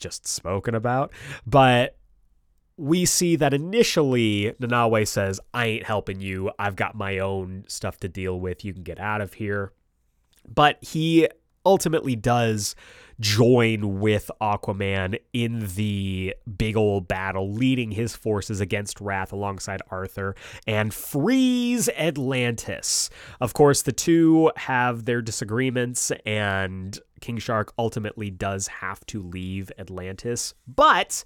just 0.00 0.26
spoken 0.26 0.74
about. 0.74 1.12
But 1.46 1.96
we 2.76 3.06
see 3.06 3.36
that 3.36 3.54
initially 3.54 4.52
Nanaue 4.60 5.06
says, 5.06 5.40
I 5.54 5.66
ain't 5.66 5.84
helping 5.84 6.20
you. 6.20 6.50
I've 6.58 6.76
got 6.76 6.94
my 6.94 7.18
own 7.18 7.64
stuff 7.68 7.98
to 8.00 8.08
deal 8.08 8.38
with. 8.38 8.64
You 8.64 8.74
can 8.74 8.82
get 8.82 9.00
out 9.00 9.20
of 9.20 9.34
here. 9.34 9.72
But 10.46 10.82
he 10.82 11.28
ultimately 11.66 12.16
does 12.16 12.74
join 13.18 13.98
with 14.00 14.30
Aquaman 14.40 15.18
in 15.32 15.66
the 15.74 16.34
big 16.56 16.76
old 16.76 17.08
battle, 17.08 17.50
leading 17.50 17.90
his 17.90 18.14
forces 18.14 18.60
against 18.60 19.00
Rath 19.00 19.32
alongside 19.32 19.80
Arthur 19.90 20.34
and 20.66 20.92
frees 20.92 21.88
Atlantis. 21.90 23.10
Of 23.40 23.54
course, 23.54 23.82
the 23.82 23.92
two 23.92 24.52
have 24.56 25.04
their 25.04 25.22
disagreements, 25.22 26.12
and 26.24 26.98
King 27.20 27.38
Shark 27.38 27.72
ultimately 27.78 28.30
does 28.30 28.66
have 28.66 29.04
to 29.06 29.22
leave 29.22 29.72
Atlantis, 29.78 30.54
but 30.66 31.24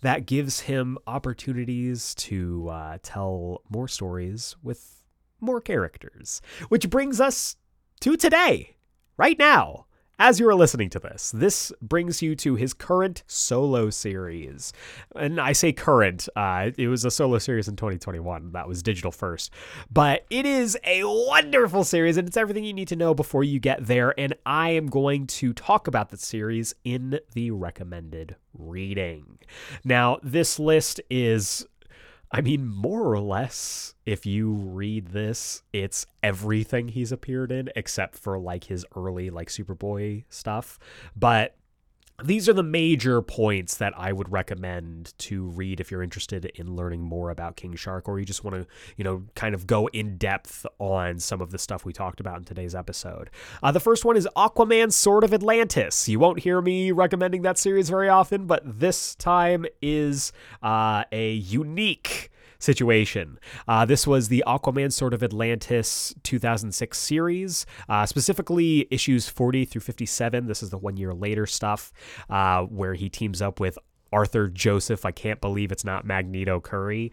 that 0.00 0.26
gives 0.26 0.60
him 0.60 0.98
opportunities 1.06 2.14
to 2.16 2.68
uh, 2.68 2.98
tell 3.02 3.62
more 3.68 3.88
stories 3.88 4.56
with 4.62 5.02
more 5.40 5.60
characters. 5.60 6.40
Which 6.68 6.88
brings 6.88 7.20
us 7.20 7.56
to 8.00 8.16
today, 8.16 8.76
right 9.22 9.38
now 9.38 9.86
as 10.18 10.38
you 10.38 10.48
are 10.48 10.54
listening 10.54 10.88
to 10.88 11.00
this, 11.00 11.32
this 11.32 11.72
brings 11.82 12.22
you 12.22 12.36
to 12.36 12.54
his 12.54 12.74
current 12.74 13.24
solo 13.26 13.90
series. 13.90 14.72
And 15.16 15.40
I 15.40 15.52
say 15.52 15.72
current, 15.72 16.28
uh, 16.36 16.70
it 16.78 16.86
was 16.86 17.04
a 17.04 17.10
solo 17.10 17.38
series 17.38 17.66
in 17.66 17.74
2021 17.74 18.52
that 18.52 18.68
was 18.68 18.84
digital 18.84 19.10
first. 19.10 19.50
But 19.90 20.24
it 20.30 20.46
is 20.46 20.78
a 20.84 21.02
wonderful 21.04 21.82
series, 21.82 22.18
and 22.18 22.28
it's 22.28 22.36
everything 22.36 22.62
you 22.62 22.72
need 22.72 22.86
to 22.88 22.96
know 22.96 23.14
before 23.14 23.42
you 23.42 23.58
get 23.58 23.84
there. 23.84 24.14
And 24.16 24.34
I 24.46 24.70
am 24.70 24.86
going 24.86 25.26
to 25.28 25.52
talk 25.52 25.88
about 25.88 26.10
the 26.10 26.18
series 26.18 26.72
in 26.84 27.18
the 27.32 27.50
recommended 27.50 28.36
reading. 28.56 29.38
Now, 29.82 30.18
this 30.22 30.60
list 30.60 31.00
is 31.10 31.66
I 32.34 32.40
mean, 32.40 32.66
more 32.66 33.12
or 33.12 33.20
less, 33.20 33.94
if 34.06 34.24
you 34.24 34.52
read 34.52 35.08
this, 35.08 35.62
it's 35.72 36.06
everything 36.22 36.88
he's 36.88 37.12
appeared 37.12 37.52
in 37.52 37.68
except 37.76 38.16
for 38.16 38.38
like 38.38 38.64
his 38.64 38.86
early 38.96 39.28
like 39.28 39.48
Superboy 39.48 40.24
stuff. 40.30 40.78
But 41.14 41.56
these 42.22 42.48
are 42.48 42.52
the 42.52 42.62
major 42.62 43.22
points 43.22 43.76
that 43.76 43.92
I 43.96 44.12
would 44.12 44.30
recommend 44.30 45.14
to 45.18 45.46
read 45.46 45.80
if 45.80 45.90
you're 45.90 46.02
interested 46.02 46.44
in 46.54 46.76
learning 46.76 47.02
more 47.02 47.30
about 47.30 47.56
King 47.56 47.74
Shark 47.74 48.08
or 48.08 48.18
you 48.18 48.24
just 48.24 48.44
want 48.44 48.56
to, 48.56 48.66
you 48.96 49.04
know, 49.04 49.24
kind 49.34 49.54
of 49.54 49.66
go 49.66 49.88
in 49.88 50.16
depth 50.18 50.66
on 50.78 51.18
some 51.18 51.40
of 51.40 51.50
the 51.50 51.58
stuff 51.58 51.84
we 51.84 51.92
talked 51.92 52.20
about 52.20 52.38
in 52.38 52.44
today's 52.44 52.74
episode. 52.74 53.30
Uh, 53.62 53.72
the 53.72 53.80
first 53.80 54.04
one 54.04 54.16
is 54.16 54.28
Aquaman 54.36 54.92
Sword 54.92 55.24
of 55.24 55.32
Atlantis. 55.32 56.08
You 56.08 56.18
won't 56.18 56.40
hear 56.40 56.60
me 56.60 56.92
recommending 56.92 57.42
that 57.42 57.58
series 57.58 57.88
very 57.88 58.08
often, 58.08 58.46
but 58.46 58.62
this 58.64 59.14
time 59.14 59.66
is 59.80 60.32
uh, 60.62 61.04
a 61.12 61.32
unique 61.32 62.30
situation. 62.62 63.38
Uh, 63.66 63.84
this 63.84 64.06
was 64.06 64.28
the 64.28 64.44
Aquaman 64.46 64.92
Sword 64.92 65.14
of 65.14 65.22
Atlantis 65.22 66.14
2006 66.22 66.96
series, 66.98 67.66
uh, 67.88 68.06
specifically 68.06 68.86
issues 68.90 69.28
40 69.28 69.64
through 69.64 69.80
57. 69.80 70.46
This 70.46 70.62
is 70.62 70.70
the 70.70 70.78
one 70.78 70.96
year 70.96 71.12
later 71.12 71.46
stuff 71.46 71.92
uh, 72.30 72.62
where 72.62 72.94
he 72.94 73.08
teams 73.08 73.42
up 73.42 73.60
with 73.60 73.78
Arthur 74.12 74.48
Joseph. 74.48 75.04
I 75.04 75.10
can't 75.10 75.40
believe 75.40 75.72
it's 75.72 75.84
not 75.84 76.04
Magneto 76.04 76.60
Curry. 76.60 77.12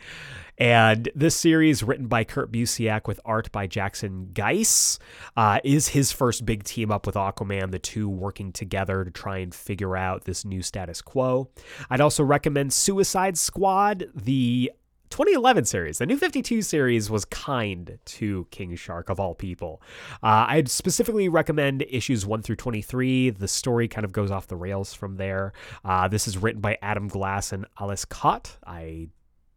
And 0.58 1.10
this 1.16 1.36
series, 1.36 1.82
written 1.82 2.08
by 2.08 2.26
Kurt 2.26 2.52
Busiek 2.52 3.08
with 3.08 3.22
art 3.24 3.50
by 3.52 3.66
Jackson 3.68 4.32
Guice, 4.34 5.00
uh, 5.38 5.60
is 5.64 5.90
his 5.90 6.12
first 6.12 6.46
big 6.46 6.66
team 6.66 6.92
up 6.92 7.06
with 7.06 7.16
Aquaman, 7.16 7.72
the 7.72 7.80
two 7.80 8.10
working 8.10 8.52
together 8.52 9.06
to 9.06 9.12
try 9.12 9.38
and 9.38 9.56
figure 9.56 9.96
out 9.96 10.26
this 10.26 10.44
new 10.44 10.62
status 10.62 11.02
quo. 11.02 11.50
I'd 11.90 12.02
also 12.02 12.24
recommend 12.24 12.74
Suicide 12.74 13.38
Squad, 13.38 14.10
the 14.14 14.72
2011 15.20 15.66
series, 15.66 15.98
the 15.98 16.06
New 16.06 16.16
52 16.16 16.62
series 16.62 17.10
was 17.10 17.26
kind 17.26 18.00
to 18.06 18.48
King 18.52 18.74
Shark 18.78 19.10
of 19.10 19.20
all 19.20 19.36
people. 19.36 19.82
Uh, 20.24 20.46
I'd 20.48 20.70
specifically 20.70 21.28
recommend 21.28 21.84
issues 21.90 22.26
1 22.26 22.42
through 22.42 22.56
23. 22.56 23.32
The 23.32 23.48
story 23.50 23.90
kind 23.90 24.06
of 24.06 24.14
goes 24.14 24.32
off 24.32 24.48
the 24.48 24.56
rails 24.56 24.94
from 24.94 25.18
there. 25.18 25.52
Uh, 25.84 26.08
this 26.08 26.26
is 26.26 26.38
written 26.38 26.62
by 26.62 26.78
Adam 26.82 27.10
Glass 27.10 27.52
and 27.52 27.66
Ales 27.82 28.06
Kot. 28.06 28.60
I 28.66 29.10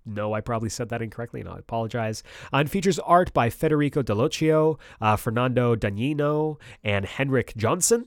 know 0.05 0.33
I 0.33 0.41
probably 0.41 0.69
said 0.69 0.89
that 0.89 1.01
incorrectly, 1.01 1.39
and 1.39 1.49
I 1.49 1.59
apologize. 1.59 2.25
Uh, 2.53 2.57
and 2.57 2.69
features 2.69 2.99
art 2.99 3.33
by 3.33 3.49
Federico 3.49 4.03
Dallocchio, 4.03 4.81
uh, 5.01 5.15
Fernando 5.15 5.77
Dagnino, 5.77 6.59
and 6.83 7.05
Henrik 7.05 7.55
Jonsson. 7.55 8.07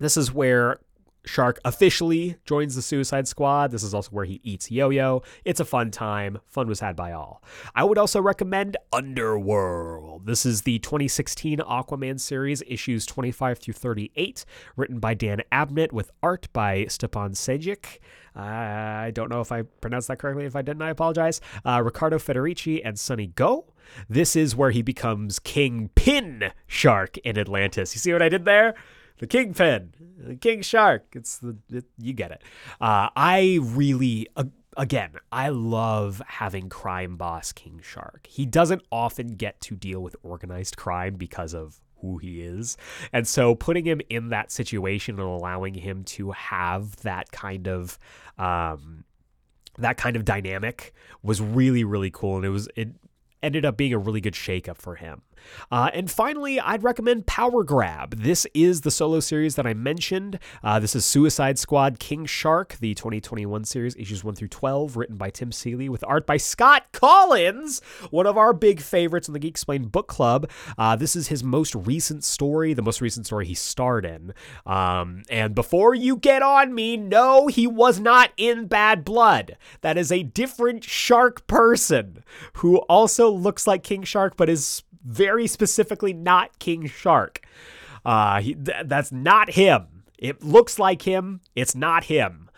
This 0.00 0.18
is 0.18 0.34
where 0.34 0.80
Shark 1.28 1.60
officially 1.62 2.36
joins 2.46 2.74
the 2.74 2.80
Suicide 2.80 3.28
Squad. 3.28 3.70
This 3.70 3.82
is 3.82 3.92
also 3.92 4.10
where 4.10 4.24
he 4.24 4.40
eats 4.42 4.70
Yo 4.70 4.88
Yo. 4.88 5.22
It's 5.44 5.60
a 5.60 5.64
fun 5.64 5.90
time. 5.90 6.38
Fun 6.46 6.68
was 6.68 6.80
had 6.80 6.96
by 6.96 7.12
all. 7.12 7.44
I 7.74 7.84
would 7.84 7.98
also 7.98 8.22
recommend 8.22 8.78
Underworld. 8.94 10.24
This 10.24 10.46
is 10.46 10.62
the 10.62 10.78
2016 10.78 11.58
Aquaman 11.58 12.18
series, 12.18 12.62
issues 12.66 13.04
25 13.04 13.58
through 13.58 13.74
38, 13.74 14.46
written 14.74 15.00
by 15.00 15.12
Dan 15.12 15.42
Abnett 15.52 15.92
with 15.92 16.10
art 16.22 16.48
by 16.54 16.86
Stjepan 16.86 17.32
Sejic. 17.32 17.98
I 18.34 19.10
don't 19.10 19.28
know 19.28 19.42
if 19.42 19.52
I 19.52 19.62
pronounced 19.62 20.08
that 20.08 20.18
correctly. 20.18 20.46
If 20.46 20.56
I 20.56 20.62
didn't, 20.62 20.82
I 20.82 20.90
apologize. 20.90 21.42
Uh, 21.62 21.82
Riccardo 21.84 22.18
Federici 22.18 22.80
and 22.82 22.98
Sunny 22.98 23.26
Gho. 23.26 23.66
This 24.08 24.34
is 24.34 24.56
where 24.56 24.70
he 24.70 24.80
becomes 24.80 25.38
King 25.38 25.90
Pin 25.94 26.52
Shark 26.66 27.18
in 27.18 27.36
Atlantis. 27.36 27.94
You 27.94 27.98
see 27.98 28.12
what 28.14 28.22
I 28.22 28.30
did 28.30 28.46
there? 28.46 28.74
The 29.18 29.26
kingpin, 29.26 29.94
the 30.18 30.36
king 30.36 30.62
shark. 30.62 31.06
It's 31.14 31.38
the 31.38 31.56
it, 31.70 31.84
you 31.98 32.12
get 32.12 32.30
it. 32.30 32.42
Uh, 32.80 33.08
I 33.16 33.58
really. 33.62 34.28
Uh, 34.36 34.44
again, 34.76 35.10
I 35.32 35.48
love 35.48 36.22
having 36.26 36.68
crime 36.68 37.16
boss 37.16 37.52
King 37.52 37.80
Shark. 37.82 38.26
He 38.28 38.46
doesn't 38.46 38.82
often 38.92 39.34
get 39.34 39.60
to 39.62 39.74
deal 39.74 40.00
with 40.00 40.16
organized 40.22 40.76
crime 40.76 41.16
because 41.16 41.52
of 41.52 41.80
who 42.00 42.18
he 42.18 42.42
is. 42.42 42.76
And 43.12 43.26
so 43.26 43.54
putting 43.54 43.84
him 43.84 44.00
in 44.08 44.28
that 44.28 44.52
situation 44.52 45.18
and 45.18 45.28
allowing 45.28 45.74
him 45.74 46.04
to 46.04 46.30
have 46.30 46.96
that 47.02 47.32
kind 47.32 47.66
of 47.68 47.98
um 48.38 49.04
that 49.78 49.96
kind 49.96 50.16
of 50.16 50.24
dynamic 50.24 50.92
was 51.22 51.40
really 51.40 51.84
really 51.84 52.10
cool 52.10 52.36
and 52.36 52.44
it 52.44 52.50
was 52.50 52.68
it 52.76 52.88
ended 53.42 53.64
up 53.64 53.76
being 53.76 53.92
a 53.92 53.98
really 53.98 54.20
good 54.20 54.34
shakeup 54.34 54.78
for 54.78 54.96
him. 54.96 55.22
Uh, 55.70 55.90
and 55.92 56.10
finally, 56.10 56.60
I'd 56.60 56.82
recommend 56.82 57.26
Power 57.26 57.64
Grab. 57.64 58.20
This 58.20 58.46
is 58.54 58.82
the 58.82 58.90
solo 58.90 59.20
series 59.20 59.54
that 59.56 59.66
I 59.66 59.74
mentioned. 59.74 60.38
Uh, 60.62 60.78
this 60.78 60.94
is 60.94 61.04
Suicide 61.04 61.58
Squad 61.58 61.98
King 61.98 62.26
Shark, 62.26 62.76
the 62.80 62.94
2021 62.94 63.64
series, 63.64 63.96
issues 63.96 64.24
1 64.24 64.34
through 64.34 64.48
12, 64.48 64.96
written 64.96 65.16
by 65.16 65.30
Tim 65.30 65.52
Seeley 65.52 65.88
with 65.88 66.04
art 66.06 66.26
by 66.26 66.36
Scott 66.36 66.92
Kolins, 66.92 67.82
one 68.10 68.26
of 68.26 68.36
our 68.36 68.52
big 68.52 68.80
favorites 68.80 69.28
in 69.28 69.34
the 69.34 69.40
Geeksplained 69.40 69.92
book 69.92 70.08
club. 70.08 70.50
Uh, 70.76 70.96
this 70.96 71.16
is 71.16 71.28
his 71.28 71.44
most 71.44 71.74
recent 71.74 72.24
story, 72.24 72.74
the 72.74 72.82
most 72.82 73.00
recent 73.00 73.26
story 73.26 73.46
he 73.46 73.54
starred 73.54 74.04
in. 74.04 74.32
Um, 74.66 75.22
and 75.30 75.54
before 75.54 75.94
you 75.94 76.16
get 76.16 76.42
on 76.42 76.74
me, 76.74 76.96
no, 76.96 77.46
he 77.46 77.66
was 77.66 78.00
not 78.00 78.30
in 78.36 78.66
Bad 78.66 79.04
Blood. 79.04 79.56
That 79.80 79.96
is 79.96 80.10
a 80.10 80.22
different 80.22 80.84
shark 80.84 81.46
person 81.46 82.24
who 82.54 82.78
also 82.78 83.30
looks 83.30 83.66
like 83.66 83.82
King 83.82 84.02
Shark, 84.02 84.36
but 84.36 84.48
is 84.48 84.82
very 85.04 85.46
specifically 85.46 86.12
not 86.12 86.58
King 86.58 86.86
Shark. 86.86 87.40
Uh, 88.04 88.40
he, 88.40 88.54
th- 88.54 88.86
that's 88.86 89.12
not 89.12 89.50
him. 89.50 90.04
It 90.18 90.42
looks 90.42 90.78
like 90.78 91.02
him. 91.02 91.40
It's 91.54 91.74
not 91.74 92.04
him. 92.04 92.50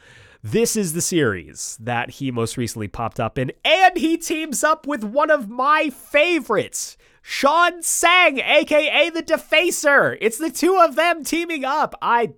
This 0.42 0.74
is 0.74 0.94
the 0.94 1.02
series 1.02 1.76
that 1.80 2.10
he 2.10 2.30
most 2.30 2.56
recently 2.56 2.88
popped 2.88 3.20
up 3.20 3.36
in, 3.36 3.52
and 3.62 3.96
he 3.98 4.16
teams 4.16 4.64
up 4.64 4.86
with 4.86 5.04
one 5.04 5.30
of 5.30 5.50
my 5.50 5.90
favorites, 5.90 6.96
Shawn 7.22 7.82
Tsang, 7.82 8.38
aka 8.38 9.10
the 9.10 9.22
Defacer. 9.22 10.16
It's 10.20 10.38
the 10.38 10.50
two 10.50 10.76
of 10.78 10.96
them 10.96 11.24
teaming 11.24 11.64
up. 11.64 11.94
I 12.00 12.32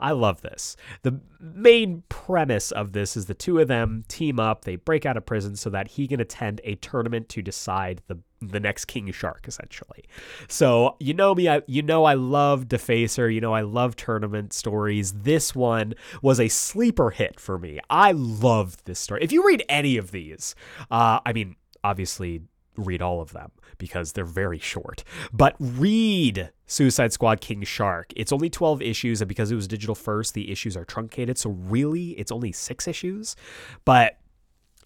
I 0.00 0.12
love 0.12 0.42
this. 0.42 0.76
The 1.02 1.20
main 1.40 2.02
premise 2.08 2.70
of 2.72 2.92
this 2.92 3.16
is 3.16 3.26
the 3.26 3.34
two 3.34 3.58
of 3.58 3.68
them 3.68 4.04
team 4.08 4.40
up, 4.40 4.64
they 4.64 4.76
break 4.76 5.06
out 5.06 5.16
of 5.16 5.26
prison 5.26 5.56
so 5.56 5.70
that 5.70 5.88
he 5.88 6.08
can 6.08 6.20
attend 6.20 6.60
a 6.64 6.76
tournament 6.76 7.28
to 7.30 7.42
decide 7.42 8.02
the 8.06 8.18
the 8.40 8.60
next 8.60 8.84
king 8.84 9.10
shark 9.10 9.46
essentially. 9.48 10.04
So, 10.46 10.96
you 11.00 11.12
know 11.12 11.34
me, 11.34 11.48
I, 11.48 11.62
you 11.66 11.82
know 11.82 12.04
I 12.04 12.14
love 12.14 12.68
Defacer, 12.68 13.32
you 13.32 13.40
know 13.40 13.52
I 13.52 13.62
love 13.62 13.96
tournament 13.96 14.52
stories. 14.52 15.12
This 15.12 15.56
one 15.56 15.94
was 16.22 16.38
a 16.38 16.48
sleeper 16.48 17.10
hit 17.10 17.40
for 17.40 17.58
me. 17.58 17.80
I 17.90 18.12
loved 18.12 18.84
this 18.84 19.00
story. 19.00 19.24
If 19.24 19.32
you 19.32 19.44
read 19.44 19.64
any 19.68 19.96
of 19.96 20.12
these, 20.12 20.54
uh 20.90 21.18
I 21.26 21.32
mean, 21.32 21.56
obviously 21.82 22.42
read 22.78 23.02
all 23.02 23.20
of 23.20 23.32
them 23.32 23.50
because 23.78 24.12
they're 24.12 24.24
very 24.24 24.58
short. 24.58 25.04
But 25.32 25.56
read 25.58 26.50
Suicide 26.66 27.12
Squad 27.12 27.40
King 27.40 27.62
Shark. 27.64 28.12
It's 28.16 28.32
only 28.32 28.50
12 28.50 28.82
issues, 28.82 29.20
and 29.20 29.28
because 29.28 29.50
it 29.50 29.56
was 29.56 29.68
digital 29.68 29.94
first, 29.94 30.34
the 30.34 30.50
issues 30.50 30.76
are 30.76 30.84
truncated. 30.84 31.38
So, 31.38 31.50
really, 31.50 32.10
it's 32.10 32.32
only 32.32 32.52
six 32.52 32.86
issues. 32.88 33.36
But 33.84 34.18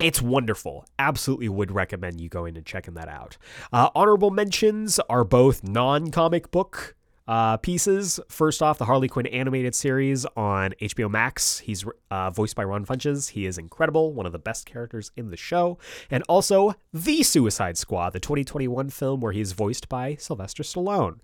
it's 0.01 0.21
wonderful. 0.21 0.85
Absolutely 0.99 1.49
would 1.49 1.71
recommend 1.71 2.21
you 2.21 2.29
going 2.29 2.57
and 2.57 2.67
checking 2.67 2.95
that 2.95 3.09
out. 3.09 3.37
Uh, 3.73 3.91
honorable 3.95 4.31
mentions 4.31 4.99
are 5.09 5.25
both 5.25 5.63
non 5.63 6.11
comic 6.11 6.51
book 6.51 6.97
uh, 7.29 7.57
pieces. 7.59 8.21
First 8.29 8.63
off, 8.63 8.79
the 8.79 8.85
Harley 8.85 9.09
Quinn 9.09 9.27
animated 9.27 9.75
series 9.75 10.27
on 10.37 10.73
HBO 10.81 11.11
Max. 11.11 11.59
He's 11.59 11.85
uh, 12.11 12.31
voiced 12.31 12.57
by 12.57 12.65
Ron 12.65 12.85
Funches. 12.85 13.31
He 13.31 13.47
is 13.47 13.59
incredible, 13.59 14.13
one 14.13 14.27
of 14.27 14.33
the 14.33 14.39
best 14.39 14.67
characters 14.67 15.11
in 15.17 15.31
the 15.31 15.37
show. 15.37 15.79
And 16.11 16.23
also, 16.29 16.75
The 16.93 17.23
Suicide 17.23 17.79
Squad, 17.79 18.11
the 18.11 18.21
2021 18.21 18.91
film 18.91 19.21
where 19.21 19.33
he's 19.33 19.53
voiced 19.53 19.89
by 19.89 20.17
Sylvester 20.17 20.63
Stallone. 20.63 21.19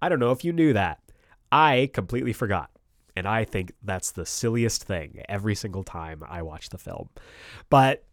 I 0.00 0.08
don't 0.08 0.20
know 0.20 0.32
if 0.32 0.44
you 0.44 0.52
knew 0.52 0.72
that. 0.72 1.00
I 1.50 1.90
completely 1.92 2.32
forgot. 2.32 2.70
And 3.16 3.28
I 3.28 3.44
think 3.44 3.72
that's 3.82 4.10
the 4.10 4.26
silliest 4.26 4.84
thing 4.84 5.22
every 5.28 5.54
single 5.54 5.84
time 5.84 6.22
I 6.28 6.42
watch 6.42 6.70
the 6.70 6.78
film. 6.78 7.10
But 7.70 8.04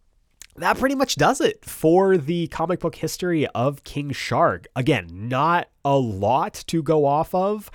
that 0.56 0.78
pretty 0.78 0.94
much 0.94 1.16
does 1.16 1.40
it 1.40 1.64
for 1.64 2.16
the 2.16 2.46
comic 2.48 2.80
book 2.80 2.96
history 2.96 3.46
of 3.48 3.84
King 3.84 4.12
Shark. 4.12 4.66
Again, 4.76 5.08
not 5.10 5.68
a 5.84 5.96
lot 5.96 6.64
to 6.66 6.82
go 6.82 7.06
off 7.06 7.34
of. 7.34 7.70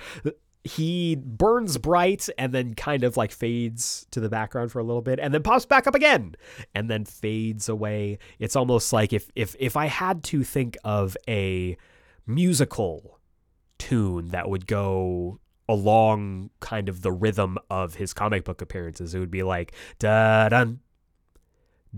He 0.62 1.16
burns 1.16 1.78
bright 1.78 2.28
and 2.36 2.52
then 2.52 2.74
kind 2.74 3.02
of 3.02 3.16
like 3.16 3.32
fades 3.32 4.06
to 4.10 4.20
the 4.20 4.28
background 4.28 4.70
for 4.70 4.78
a 4.80 4.84
little 4.84 5.02
bit 5.02 5.18
and 5.18 5.32
then 5.32 5.42
pops 5.42 5.66
back 5.66 5.86
up 5.86 5.94
again 5.94 6.34
and 6.74 6.90
then 6.90 7.04
fades 7.04 7.68
away. 7.68 8.18
It's 8.38 8.54
almost 8.54 8.92
like 8.92 9.12
if 9.12 9.30
if 9.34 9.56
if 9.58 9.76
I 9.76 9.86
had 9.86 10.22
to 10.24 10.44
think 10.44 10.76
of 10.84 11.16
a 11.26 11.76
musical 12.26 13.18
tune 13.78 14.28
that 14.28 14.50
would 14.50 14.66
go 14.66 15.40
along 15.68 16.50
kind 16.60 16.88
of 16.88 17.02
the 17.02 17.12
rhythm 17.12 17.58
of 17.70 17.94
his 17.94 18.12
comic 18.12 18.44
book 18.44 18.60
appearances, 18.60 19.14
it 19.14 19.20
would 19.20 19.30
be 19.30 19.42
like 19.42 19.72
da 19.98 20.48
dun 20.50 20.80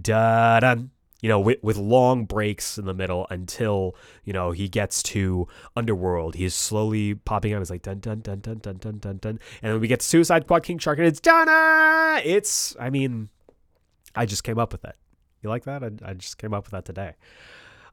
da 0.03 0.61
dun 0.61 0.91
you 1.21 1.29
know, 1.29 1.39
with, 1.39 1.63
with 1.63 1.77
long 1.77 2.25
breaks 2.25 2.79
in 2.79 2.87
the 2.87 2.95
middle 2.95 3.27
until, 3.31 3.95
you 4.25 4.33
know, 4.33 4.53
he 4.53 4.69
gets 4.69 5.03
to 5.03 5.47
Underworld. 5.77 6.35
He's 6.35 6.55
slowly 6.55 7.15
popping 7.15 7.53
up. 7.53 7.61
It's 7.61 7.71
like 7.71 7.83
dun 7.83 8.01
dun 8.01 8.21
dun 8.21 8.41
dun 8.41 8.59
dun 8.59 8.77
dun 8.79 8.99
dun 8.99 9.19
dun. 9.19 9.39
And 9.63 9.73
then 9.75 9.81
we 9.81 9.89
get 9.89 10.03
Suicide 10.03 10.45
Squad 10.45 10.63
King 10.63 10.79
Shark 10.79 10.99
and 10.99 11.07
it's 11.07 11.21
Donna. 11.21 12.21
It's 12.25 12.75
I 12.81 12.91
mean, 12.91 13.29
I 14.15 14.27
just 14.27 14.45
came 14.45 14.59
up 14.59 14.73
with 14.73 14.85
it. 14.85 14.97
You 15.43 15.51
like 15.51 15.65
that? 15.65 15.83
I, 15.83 15.91
I 16.05 16.15
just 16.15 16.39
came 16.39 16.55
up 16.55 16.65
with 16.65 16.73
that 16.73 16.85
today. 16.85 17.15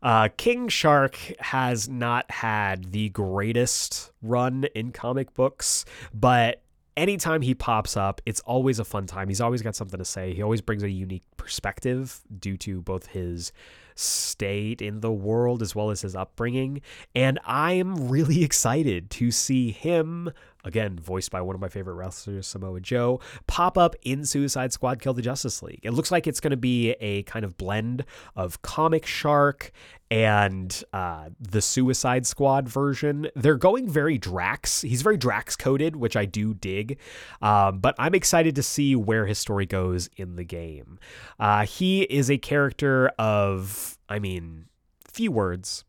Uh, 0.02 0.30
King 0.38 0.68
Shark 0.68 1.18
has 1.40 1.90
not 1.90 2.30
had 2.30 2.92
the 2.92 3.10
greatest 3.10 4.12
run 4.22 4.66
in 4.76 4.92
comic 4.92 5.34
books, 5.34 5.86
but 6.14 6.62
anytime 6.98 7.42
he 7.42 7.54
pops 7.54 7.96
up, 7.96 8.20
it's 8.26 8.42
always 8.42 8.80
a 8.80 8.84
fun 8.84 9.06
time. 9.06 9.30
He's 9.30 9.40
always 9.40 9.62
got 9.62 9.76
something 9.76 10.00
to 10.00 10.06
say. 10.06 10.34
He 10.34 10.42
always 10.42 10.60
brings 10.60 10.84
a 10.84 10.90
unique 10.90 11.24
perspective 11.38 12.20
due 12.40 12.58
to 12.58 12.82
both 12.82 13.08
his 13.08 13.54
state 13.98 14.82
in 14.82 15.02
the 15.02 15.12
world 15.12 15.62
as 15.62 15.76
well 15.76 15.90
as 15.90 16.02
his 16.02 16.16
upbringing. 16.16 16.82
And 17.14 17.40
I'm 17.46 18.08
really 18.08 18.44
excited 18.44 19.10
to 19.12 19.32
see 19.32 19.72
him, 19.72 20.32
again, 20.64 21.00
voiced 21.00 21.32
by 21.32 21.42
one 21.42 21.56
of 21.56 21.62
my 21.62 21.70
favorite 21.70 21.96
wrestlers, 21.96 22.48
Samoa 22.48 22.80
Joe, 22.80 23.20
pop 23.48 23.78
up 23.78 23.96
in 24.04 24.26
Suicide 24.26 24.72
Squad 24.74 25.02
Kill 25.02 25.14
the 25.14 25.22
Justice 25.22 25.62
League. 25.64 25.82
It 25.84 25.92
looks 25.92 26.12
like 26.12 26.28
it's 26.28 26.40
going 26.40 26.52
to 26.52 26.58
be 26.58 26.92
a 27.00 27.24
kind 27.24 27.44
of 27.44 27.58
blend 27.58 28.06
of 28.36 28.62
Comic 28.62 29.06
Shark 29.06 29.72
and 30.10 30.84
uh, 30.94 31.30
the 31.40 31.62
Suicide 31.62 32.26
Squad 32.26 32.70
version. 32.70 33.28
They're 33.36 33.58
going 33.58 33.90
very 33.90 34.18
Drax. 34.18 34.82
He's 34.82 35.02
very 35.02 35.18
Drax 35.18 35.58
coded, 35.58 35.98
which 35.98 36.16
I 36.16 36.24
do 36.24 36.54
dig. 36.54 36.98
Um, 37.42 37.80
but 37.80 37.94
I'm 38.00 38.16
excited 38.16 38.56
to 38.56 38.64
see 38.64 38.96
where 38.96 39.26
his 39.26 39.38
story 39.38 39.66
goes 39.66 40.10
in 40.16 40.38
the 40.38 40.46
game. 40.46 40.98
Uh, 41.40 41.66
he 41.66 42.04
is 42.04 42.32
a 42.32 42.38
character 42.38 43.10
of, 43.20 43.87
I 44.10 44.20
mean, 44.20 44.66
few 45.08 45.32
words. 45.32 45.84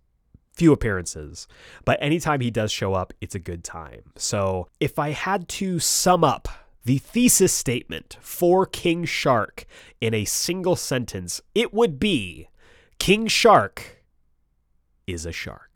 Few 0.53 0.73
appearances, 0.73 1.47
but 1.85 2.03
anytime 2.03 2.41
he 2.41 2.51
does 2.51 2.73
show 2.73 2.93
up, 2.93 3.13
it's 3.21 3.37
a 3.37 3.39
good 3.39 3.63
time. 3.63 4.11
So, 4.17 4.67
if 4.81 4.99
I 4.99 5.11
had 5.11 5.49
to 5.51 5.79
sum 5.79 6.25
up 6.25 6.49
the 6.85 6.99
thesis 6.99 7.53
statement 7.53 8.17
for 8.21 8.67
King 8.67 9.05
Shark 9.05 9.67
in 10.01 10.15
a 10.15 10.25
single 10.25 10.75
sentence, 10.75 11.41
it 11.55 11.73
would 11.73 12.01
be 12.01 12.49
King 12.99 13.29
Shark 13.29 14.03
is 15.07 15.25
a 15.27 15.33
shark. 15.33 15.67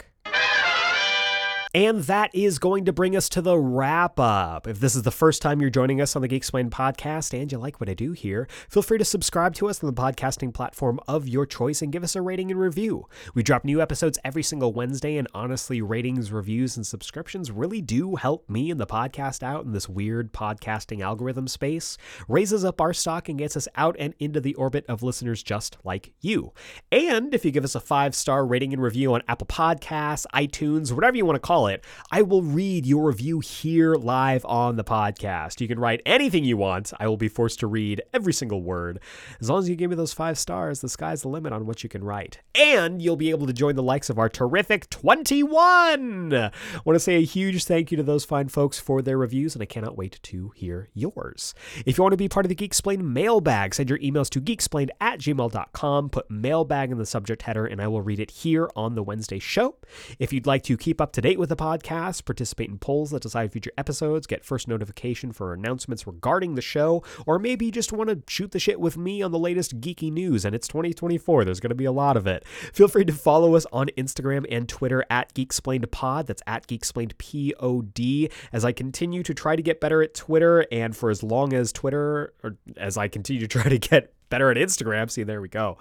And 1.75 2.03
that 2.03 2.29
is 2.35 2.59
going 2.59 2.85
to 2.85 2.93
bring 2.93 3.15
us 3.15 3.27
to 3.29 3.41
the 3.41 3.57
wrap 3.57 4.19
up. 4.19 4.67
If 4.67 4.79
this 4.79 4.95
is 4.95 5.01
the 5.01 5.09
first 5.09 5.41
time 5.41 5.59
you're 5.59 5.71
joining 5.71 6.01
us 6.01 6.15
on 6.15 6.21
the 6.21 6.27
Geeksplained 6.27 6.69
podcast 6.69 7.33
and 7.33 7.51
you 7.51 7.57
like 7.57 7.79
what 7.79 7.89
I 7.89 7.95
do 7.95 8.11
here, 8.11 8.47
feel 8.69 8.83
free 8.83 8.99
to 8.99 9.05
subscribe 9.05 9.55
to 9.55 9.67
us 9.69 9.83
on 9.83 9.87
the 9.87 9.99
podcasting 9.99 10.53
platform 10.53 10.99
of 11.07 11.27
your 11.27 11.47
choice 11.47 11.81
and 11.81 11.91
give 11.91 12.03
us 12.03 12.15
a 12.15 12.21
rating 12.21 12.51
and 12.51 12.59
review. 12.59 13.07
We 13.33 13.41
drop 13.41 13.65
new 13.65 13.81
episodes 13.81 14.19
every 14.23 14.43
single 14.43 14.71
Wednesday, 14.71 15.17
and 15.17 15.27
honestly, 15.33 15.81
ratings, 15.81 16.31
reviews, 16.31 16.77
and 16.77 16.85
subscriptions 16.85 17.49
really 17.49 17.81
do 17.81 18.17
help 18.17 18.47
me 18.47 18.69
and 18.69 18.79
the 18.79 18.85
podcast 18.85 19.41
out 19.41 19.65
in 19.65 19.71
this 19.71 19.89
weird 19.89 20.31
podcasting 20.31 21.01
algorithm 21.01 21.47
space, 21.47 21.97
raises 22.27 22.63
up 22.63 22.81
our 22.81 22.93
stock, 22.93 23.29
and 23.29 23.39
gets 23.39 23.57
us 23.57 23.67
out 23.73 23.95
and 23.97 24.13
into 24.19 24.39
the 24.39 24.53
orbit 24.53 24.85
of 24.87 25.01
listeners 25.01 25.41
just 25.41 25.77
like 25.83 26.13
you. 26.21 26.53
And 26.91 27.33
if 27.33 27.43
you 27.43 27.49
give 27.49 27.63
us 27.63 27.73
a 27.73 27.79
five 27.79 28.13
star 28.13 28.45
rating 28.45 28.73
and 28.73 28.83
review 28.83 29.15
on 29.15 29.23
Apple 29.27 29.47
Podcasts, 29.47 30.27
iTunes, 30.35 30.91
whatever 30.91 31.17
you 31.17 31.25
want 31.25 31.37
to 31.37 31.39
call 31.39 31.62
it, 31.67 31.83
I 32.11 32.21
will 32.21 32.41
read 32.41 32.85
your 32.85 33.07
review 33.07 33.39
here 33.39 33.95
live 33.95 34.45
on 34.45 34.75
the 34.75 34.83
podcast. 34.83 35.61
You 35.61 35.67
can 35.67 35.79
write 35.79 36.01
anything 36.05 36.43
you 36.43 36.57
want. 36.57 36.93
I 36.99 37.07
will 37.07 37.17
be 37.17 37.27
forced 37.27 37.59
to 37.59 37.67
read 37.67 38.01
every 38.13 38.33
single 38.33 38.61
word. 38.61 38.99
As 39.39 39.49
long 39.49 39.59
as 39.59 39.69
you 39.69 39.75
give 39.75 39.89
me 39.89 39.95
those 39.95 40.13
five 40.13 40.37
stars, 40.37 40.81
the 40.81 40.89
sky's 40.89 41.21
the 41.21 41.27
limit 41.27 41.53
on 41.53 41.65
what 41.65 41.83
you 41.83 41.89
can 41.89 42.03
write. 42.03 42.39
And 42.55 43.01
you'll 43.01 43.15
be 43.15 43.29
able 43.29 43.47
to 43.47 43.53
join 43.53 43.75
the 43.75 43.83
likes 43.83 44.09
of 44.09 44.19
our 44.19 44.29
terrific 44.29 44.89
21. 44.89 46.33
I 46.33 46.51
want 46.85 46.95
to 46.95 46.99
say 46.99 47.15
a 47.15 47.25
huge 47.25 47.65
thank 47.65 47.91
you 47.91 47.97
to 47.97 48.03
those 48.03 48.25
fine 48.25 48.49
folks 48.49 48.79
for 48.79 49.01
their 49.01 49.17
reviews, 49.17 49.55
and 49.55 49.61
I 49.61 49.65
cannot 49.65 49.97
wait 49.97 50.19
to 50.23 50.51
hear 50.55 50.89
yours. 50.93 51.53
If 51.85 51.97
you 51.97 52.03
want 52.03 52.13
to 52.13 52.17
be 52.17 52.29
part 52.29 52.45
of 52.45 52.49
the 52.49 52.55
Geeksplained 52.55 53.01
mailbag, 53.01 53.73
send 53.73 53.89
your 53.89 53.99
emails 53.99 54.29
to 54.31 54.41
geeksplained 54.41 54.89
at 54.99 55.19
gmail.com, 55.19 56.09
put 56.09 56.29
mailbag 56.29 56.91
in 56.91 56.97
the 56.97 57.05
subject 57.05 57.43
header, 57.43 57.65
and 57.65 57.81
I 57.81 57.87
will 57.87 58.01
read 58.01 58.19
it 58.19 58.31
here 58.31 58.69
on 58.75 58.95
the 58.95 59.03
Wednesday 59.03 59.39
show. 59.39 59.75
If 60.19 60.33
you'd 60.33 60.47
like 60.47 60.63
to 60.63 60.77
keep 60.77 60.99
up 60.99 61.11
to 61.13 61.21
date 61.21 61.39
with 61.39 61.51
the 61.55 61.63
podcast, 61.63 62.25
participate 62.25 62.69
in 62.69 62.79
polls 62.79 63.11
that 63.11 63.21
decide 63.21 63.51
future 63.51 63.71
episodes, 63.77 64.25
get 64.25 64.43
first 64.43 64.67
notification 64.67 65.31
for 65.31 65.53
announcements 65.53 66.07
regarding 66.07 66.55
the 66.55 66.61
show, 66.61 67.03
or 67.25 67.37
maybe 67.37 67.69
just 67.69 67.93
want 67.93 68.09
to 68.09 68.21
shoot 68.27 68.51
the 68.51 68.59
shit 68.59 68.79
with 68.79 68.97
me 68.97 69.21
on 69.21 69.31
the 69.31 69.39
latest 69.39 69.79
geeky 69.79 70.11
news, 70.11 70.45
and 70.45 70.55
it's 70.55 70.67
2024. 70.67 71.45
There's 71.45 71.59
going 71.59 71.69
to 71.69 71.75
be 71.75 71.85
a 71.85 71.91
lot 71.91 72.17
of 72.17 72.25
it. 72.25 72.45
Feel 72.73 72.87
free 72.87 73.05
to 73.05 73.13
follow 73.13 73.55
us 73.55 73.67
on 73.71 73.87
Instagram 73.97 74.45
and 74.49 74.67
Twitter 74.67 75.05
at 75.09 75.33
GeekSplainedPod. 75.35 76.25
That's 76.25 76.41
at 76.47 76.67
GeekSplainedPod 76.67 78.31
as 78.51 78.65
I 78.65 78.71
continue 78.71 79.23
to 79.23 79.33
try 79.33 79.55
to 79.55 79.61
get 79.61 79.79
better 79.79 80.01
at 80.01 80.13
Twitter, 80.15 80.65
and 80.71 80.95
for 80.95 81.09
as 81.09 81.21
long 81.21 81.53
as 81.53 81.71
Twitter, 81.71 82.33
or 82.43 82.57
as 82.77 82.97
I 82.97 83.07
continue 83.07 83.41
to 83.41 83.47
try 83.47 83.69
to 83.69 83.77
get 83.77 84.13
better 84.33 84.49
at 84.49 84.57
Instagram. 84.57 85.11
See, 85.11 85.21
there 85.21 85.41
we 85.41 85.47
go. 85.47 85.77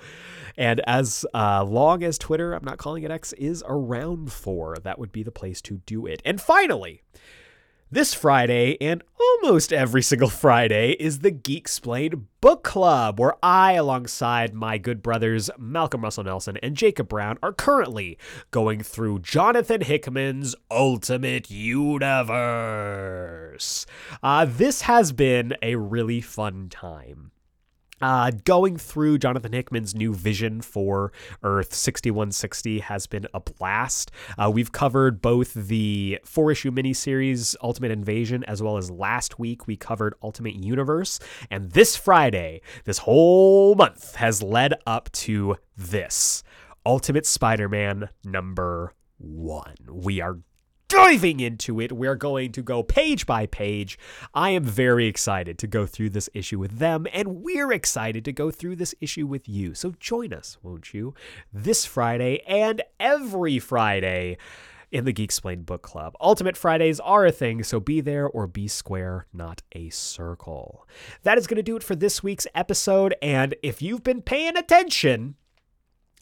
And 0.59 0.83
as 0.87 1.25
uh, 1.33 1.65
long 1.65 2.05
as 2.05 2.19
Twitter, 2.19 2.53
I'm 2.53 2.63
not 2.63 2.77
calling 2.77 3.03
it 3.03 3.11
X, 3.11 3.33
is 3.33 3.65
around 3.67 4.31
for, 4.31 4.77
that 4.83 4.99
would 4.99 5.11
be 5.11 5.23
the 5.23 5.31
place 5.31 5.63
to 5.63 5.79
do 5.87 6.05
it. 6.05 6.21
And 6.23 6.39
finally, 6.39 7.01
this 7.91 8.13
Friday 8.13 8.77
and 8.79 9.03
almost 9.19 9.73
every 9.73 10.03
single 10.11 10.29
Friday 10.29 10.91
is 11.01 11.21
the 11.21 11.33
Geeksplained 11.33 12.25
Book 12.43 12.63
Club, 12.63 13.19
where 13.19 13.37
I, 13.43 13.73
alongside 13.73 14.53
my 14.53 14.77
good 14.77 15.03
brothers 15.03 15.49
Malcolm 15.59 16.03
Russell 16.03 16.25
Nelson 16.25 16.59
and 16.63 16.77
Jacob 16.77 17.09
Brown, 17.09 17.39
are 17.43 17.55
currently 17.55 18.19
going 18.51 18.83
through 18.83 19.21
Jonathan 19.21 19.81
Hickman's 19.81 20.55
Ultimate 20.71 21.51
Universe. 21.51 22.27
Uh, 24.23 24.45
this 24.45 24.83
has 24.83 25.13
been 25.13 25.55
a 25.63 25.77
really 25.77 26.21
fun 26.21 26.69
time. 26.69 27.32
Uh, 28.03 28.33
going 28.45 28.77
through 28.77 29.17
Jonathan 29.17 29.53
Hickman's 29.53 29.95
new 29.95 30.13
vision 30.13 30.61
for 30.61 31.13
Earth 31.45 31.73
6160 31.73 32.81
has 32.81 33.07
been 33.07 33.29
a 33.33 33.39
blast. 33.39 34.11
Uh, 34.37 34.51
we've 34.53 34.73
covered 34.73 35.23
both 35.23 35.55
the 35.55 36.19
four 36.25 36.51
issue 36.51 36.73
miniseries 36.73 37.55
Ultimate 37.63 37.93
Invasion 37.93 38.43
as 38.45 38.61
well 38.61 38.77
as 38.77 38.91
last 38.91 39.39
week 39.39 39.69
we 39.69 39.77
covered 39.77 40.15
Ultimate 40.21 40.57
Universe. 40.57 41.21
And 41.49 41.71
this 41.71 41.97
Friday, 41.97 42.61
this 42.85 42.99
whole 42.99 43.77
month 43.77 44.17
has 44.17 44.43
led 44.43 44.75
up 44.85 45.11
to 45.13 45.57
this 45.77 46.43
Ultimate 46.85 47.25
Spider 47.25 47.69
Man 47.69 48.09
number 48.25 48.95
one. 49.19 49.77
We 49.89 50.21
are 50.21 50.39
diving 50.93 51.41
into 51.41 51.81
it. 51.81 51.93
We're 51.93 52.15
going 52.15 52.53
to 52.53 52.63
go 52.63 52.83
page 52.83 53.27
by 53.27 53.47
page. 53.47 53.99
I 54.35 54.51
am 54.51 54.65
very 54.65 55.07
excited 55.07 55.59
to 55.59 55.67
go 55.67 55.87
through 55.87 56.11
this 56.11 56.29
issue 56.35 56.59
with 56.59 56.79
them, 56.79 57.07
and 57.13 57.43
we're 57.43 57.73
excited 57.73 58.25
to 58.27 58.33
go 58.33 58.51
through 58.51 58.77
this 58.77 58.95
issue 59.01 59.27
with 59.27 59.49
you. 59.49 59.75
So 59.75 59.95
join 59.99 60.33
us, 60.33 60.59
won't 60.63 60.93
you, 60.93 61.15
this 61.53 61.87
Friday 61.87 62.43
and 62.47 62.83
every 63.01 63.59
Friday 63.59 64.37
in 64.91 65.07
the 65.07 65.13
Geeksplained 65.13 65.65
Book 65.65 65.81
Club. 65.81 66.15
Ultimate 66.21 66.57
Fridays 66.57 67.01
are 67.01 67.25
a 67.25 67.33
thing, 67.33 67.63
so 67.63 67.81
be 67.81 68.03
there 68.03 68.29
or 68.29 68.47
be 68.47 68.69
square, 68.69 69.27
not 69.33 69.63
a 69.73 69.89
circle. 69.89 70.87
That 71.23 71.39
is 71.39 71.47
going 71.47 71.57
to 71.57 71.63
do 71.63 71.77
it 71.77 71.83
for 71.83 71.97
this 71.97 72.23
week's 72.23 72.47
episode, 72.55 73.15
and 73.23 73.55
if 73.63 73.81
you've 73.81 74.05
been 74.05 74.21
paying 74.21 74.59
attention, 74.59 75.37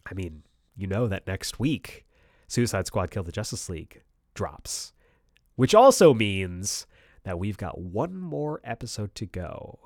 I 0.09 0.15
mean, 0.15 0.45
you 0.77 0.87
know 0.87 1.09
that 1.09 1.27
next 1.27 1.59
week, 1.59 2.07
Suicide 2.47 2.87
Squad 2.87 3.11
Kill 3.11 3.25
the 3.25 3.33
Justice 3.33 3.69
League 3.69 4.03
drops, 4.35 4.93
which 5.57 5.75
also 5.75 6.15
means 6.15 6.87
that 7.25 7.39
we've 7.39 7.59
got 7.59 7.79
one 7.79 8.17
more 8.17 8.61
episode 8.65 9.15
to 9.17 9.27
go. 9.27 9.79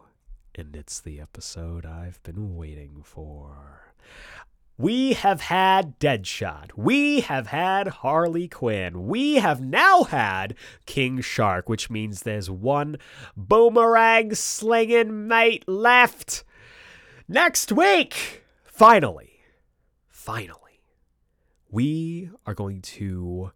And 0.55 0.77
it's 0.77 1.01
the 1.01 1.21
episode 1.21 1.85
I've 1.85 2.23
been 2.23 2.57
waiting 2.57 3.03
for. 3.03 3.93
We 4.77 5.13
have 5.13 5.41
had 5.41 6.01
Deadshot. 6.01 6.71
We 6.77 7.21
have 7.21 7.47
had 7.49 7.87
Harley 7.87 8.49
Quinn. 8.49 9.07
We 9.07 9.37
have 9.37 9.61
now 9.61 10.03
had 10.03 10.57
King 10.85 11.21
Shark, 11.21 11.69
which 11.69 11.91
means 11.91 12.23
there's 12.23 12.51
one 12.51 12.97
boomerang 13.37 14.35
slinging 14.35 15.29
mate 15.29 15.65
left. 15.69 16.43
Next 17.29 17.71
week, 17.71 18.45
finally, 18.65 19.41
finally, 20.09 20.83
we 21.71 22.31
are 22.45 22.55
going 22.55 22.81
to 22.83 23.53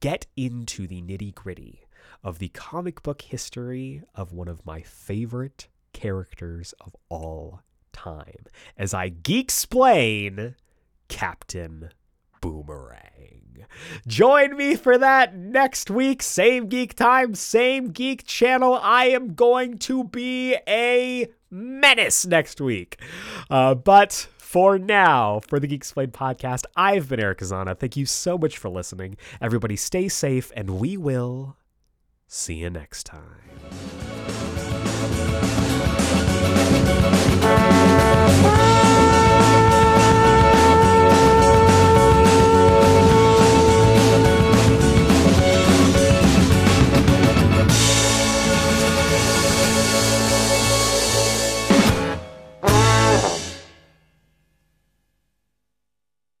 get 0.00 0.26
into 0.36 0.86
the 0.86 1.02
nitty 1.02 1.34
gritty 1.34 1.82
of 2.22 2.38
the 2.38 2.48
comic 2.48 3.02
book 3.02 3.22
history 3.22 4.02
of 4.14 4.32
one 4.32 4.48
of 4.48 4.66
my 4.66 4.82
favorite 4.82 5.68
characters 5.92 6.74
of 6.80 6.94
all 7.08 7.62
time 7.92 8.44
as 8.76 8.94
I 8.94 9.10
geeksplain 9.10 10.54
Captain 11.08 11.90
Boomerang. 12.40 13.66
Join 14.06 14.56
me 14.56 14.74
for 14.76 14.96
that 14.96 15.36
next 15.36 15.90
week. 15.90 16.22
Same 16.22 16.68
geek 16.68 16.94
time, 16.94 17.34
same 17.34 17.90
geek 17.90 18.24
channel. 18.24 18.78
I 18.82 19.06
am 19.08 19.34
going 19.34 19.78
to 19.80 20.04
be 20.04 20.56
a 20.66 21.28
menace 21.50 22.26
next 22.26 22.60
week. 22.60 23.00
Uh, 23.50 23.74
but 23.74 24.28
for 24.50 24.80
now 24.80 25.38
for 25.46 25.60
the 25.60 25.68
Geek 25.68 25.84
podcast. 25.84 26.64
I've 26.74 27.08
been 27.08 27.20
Eric 27.20 27.38
Azana. 27.38 27.78
Thank 27.78 27.96
you 27.96 28.04
so 28.04 28.36
much 28.36 28.58
for 28.58 28.68
listening. 28.68 29.16
Everybody 29.40 29.76
stay 29.76 30.08
safe, 30.08 30.50
and 30.56 30.80
we 30.80 30.96
will 30.96 31.56
see 32.26 32.54
you 32.54 32.68
next 32.68 33.04
time. 33.06 33.36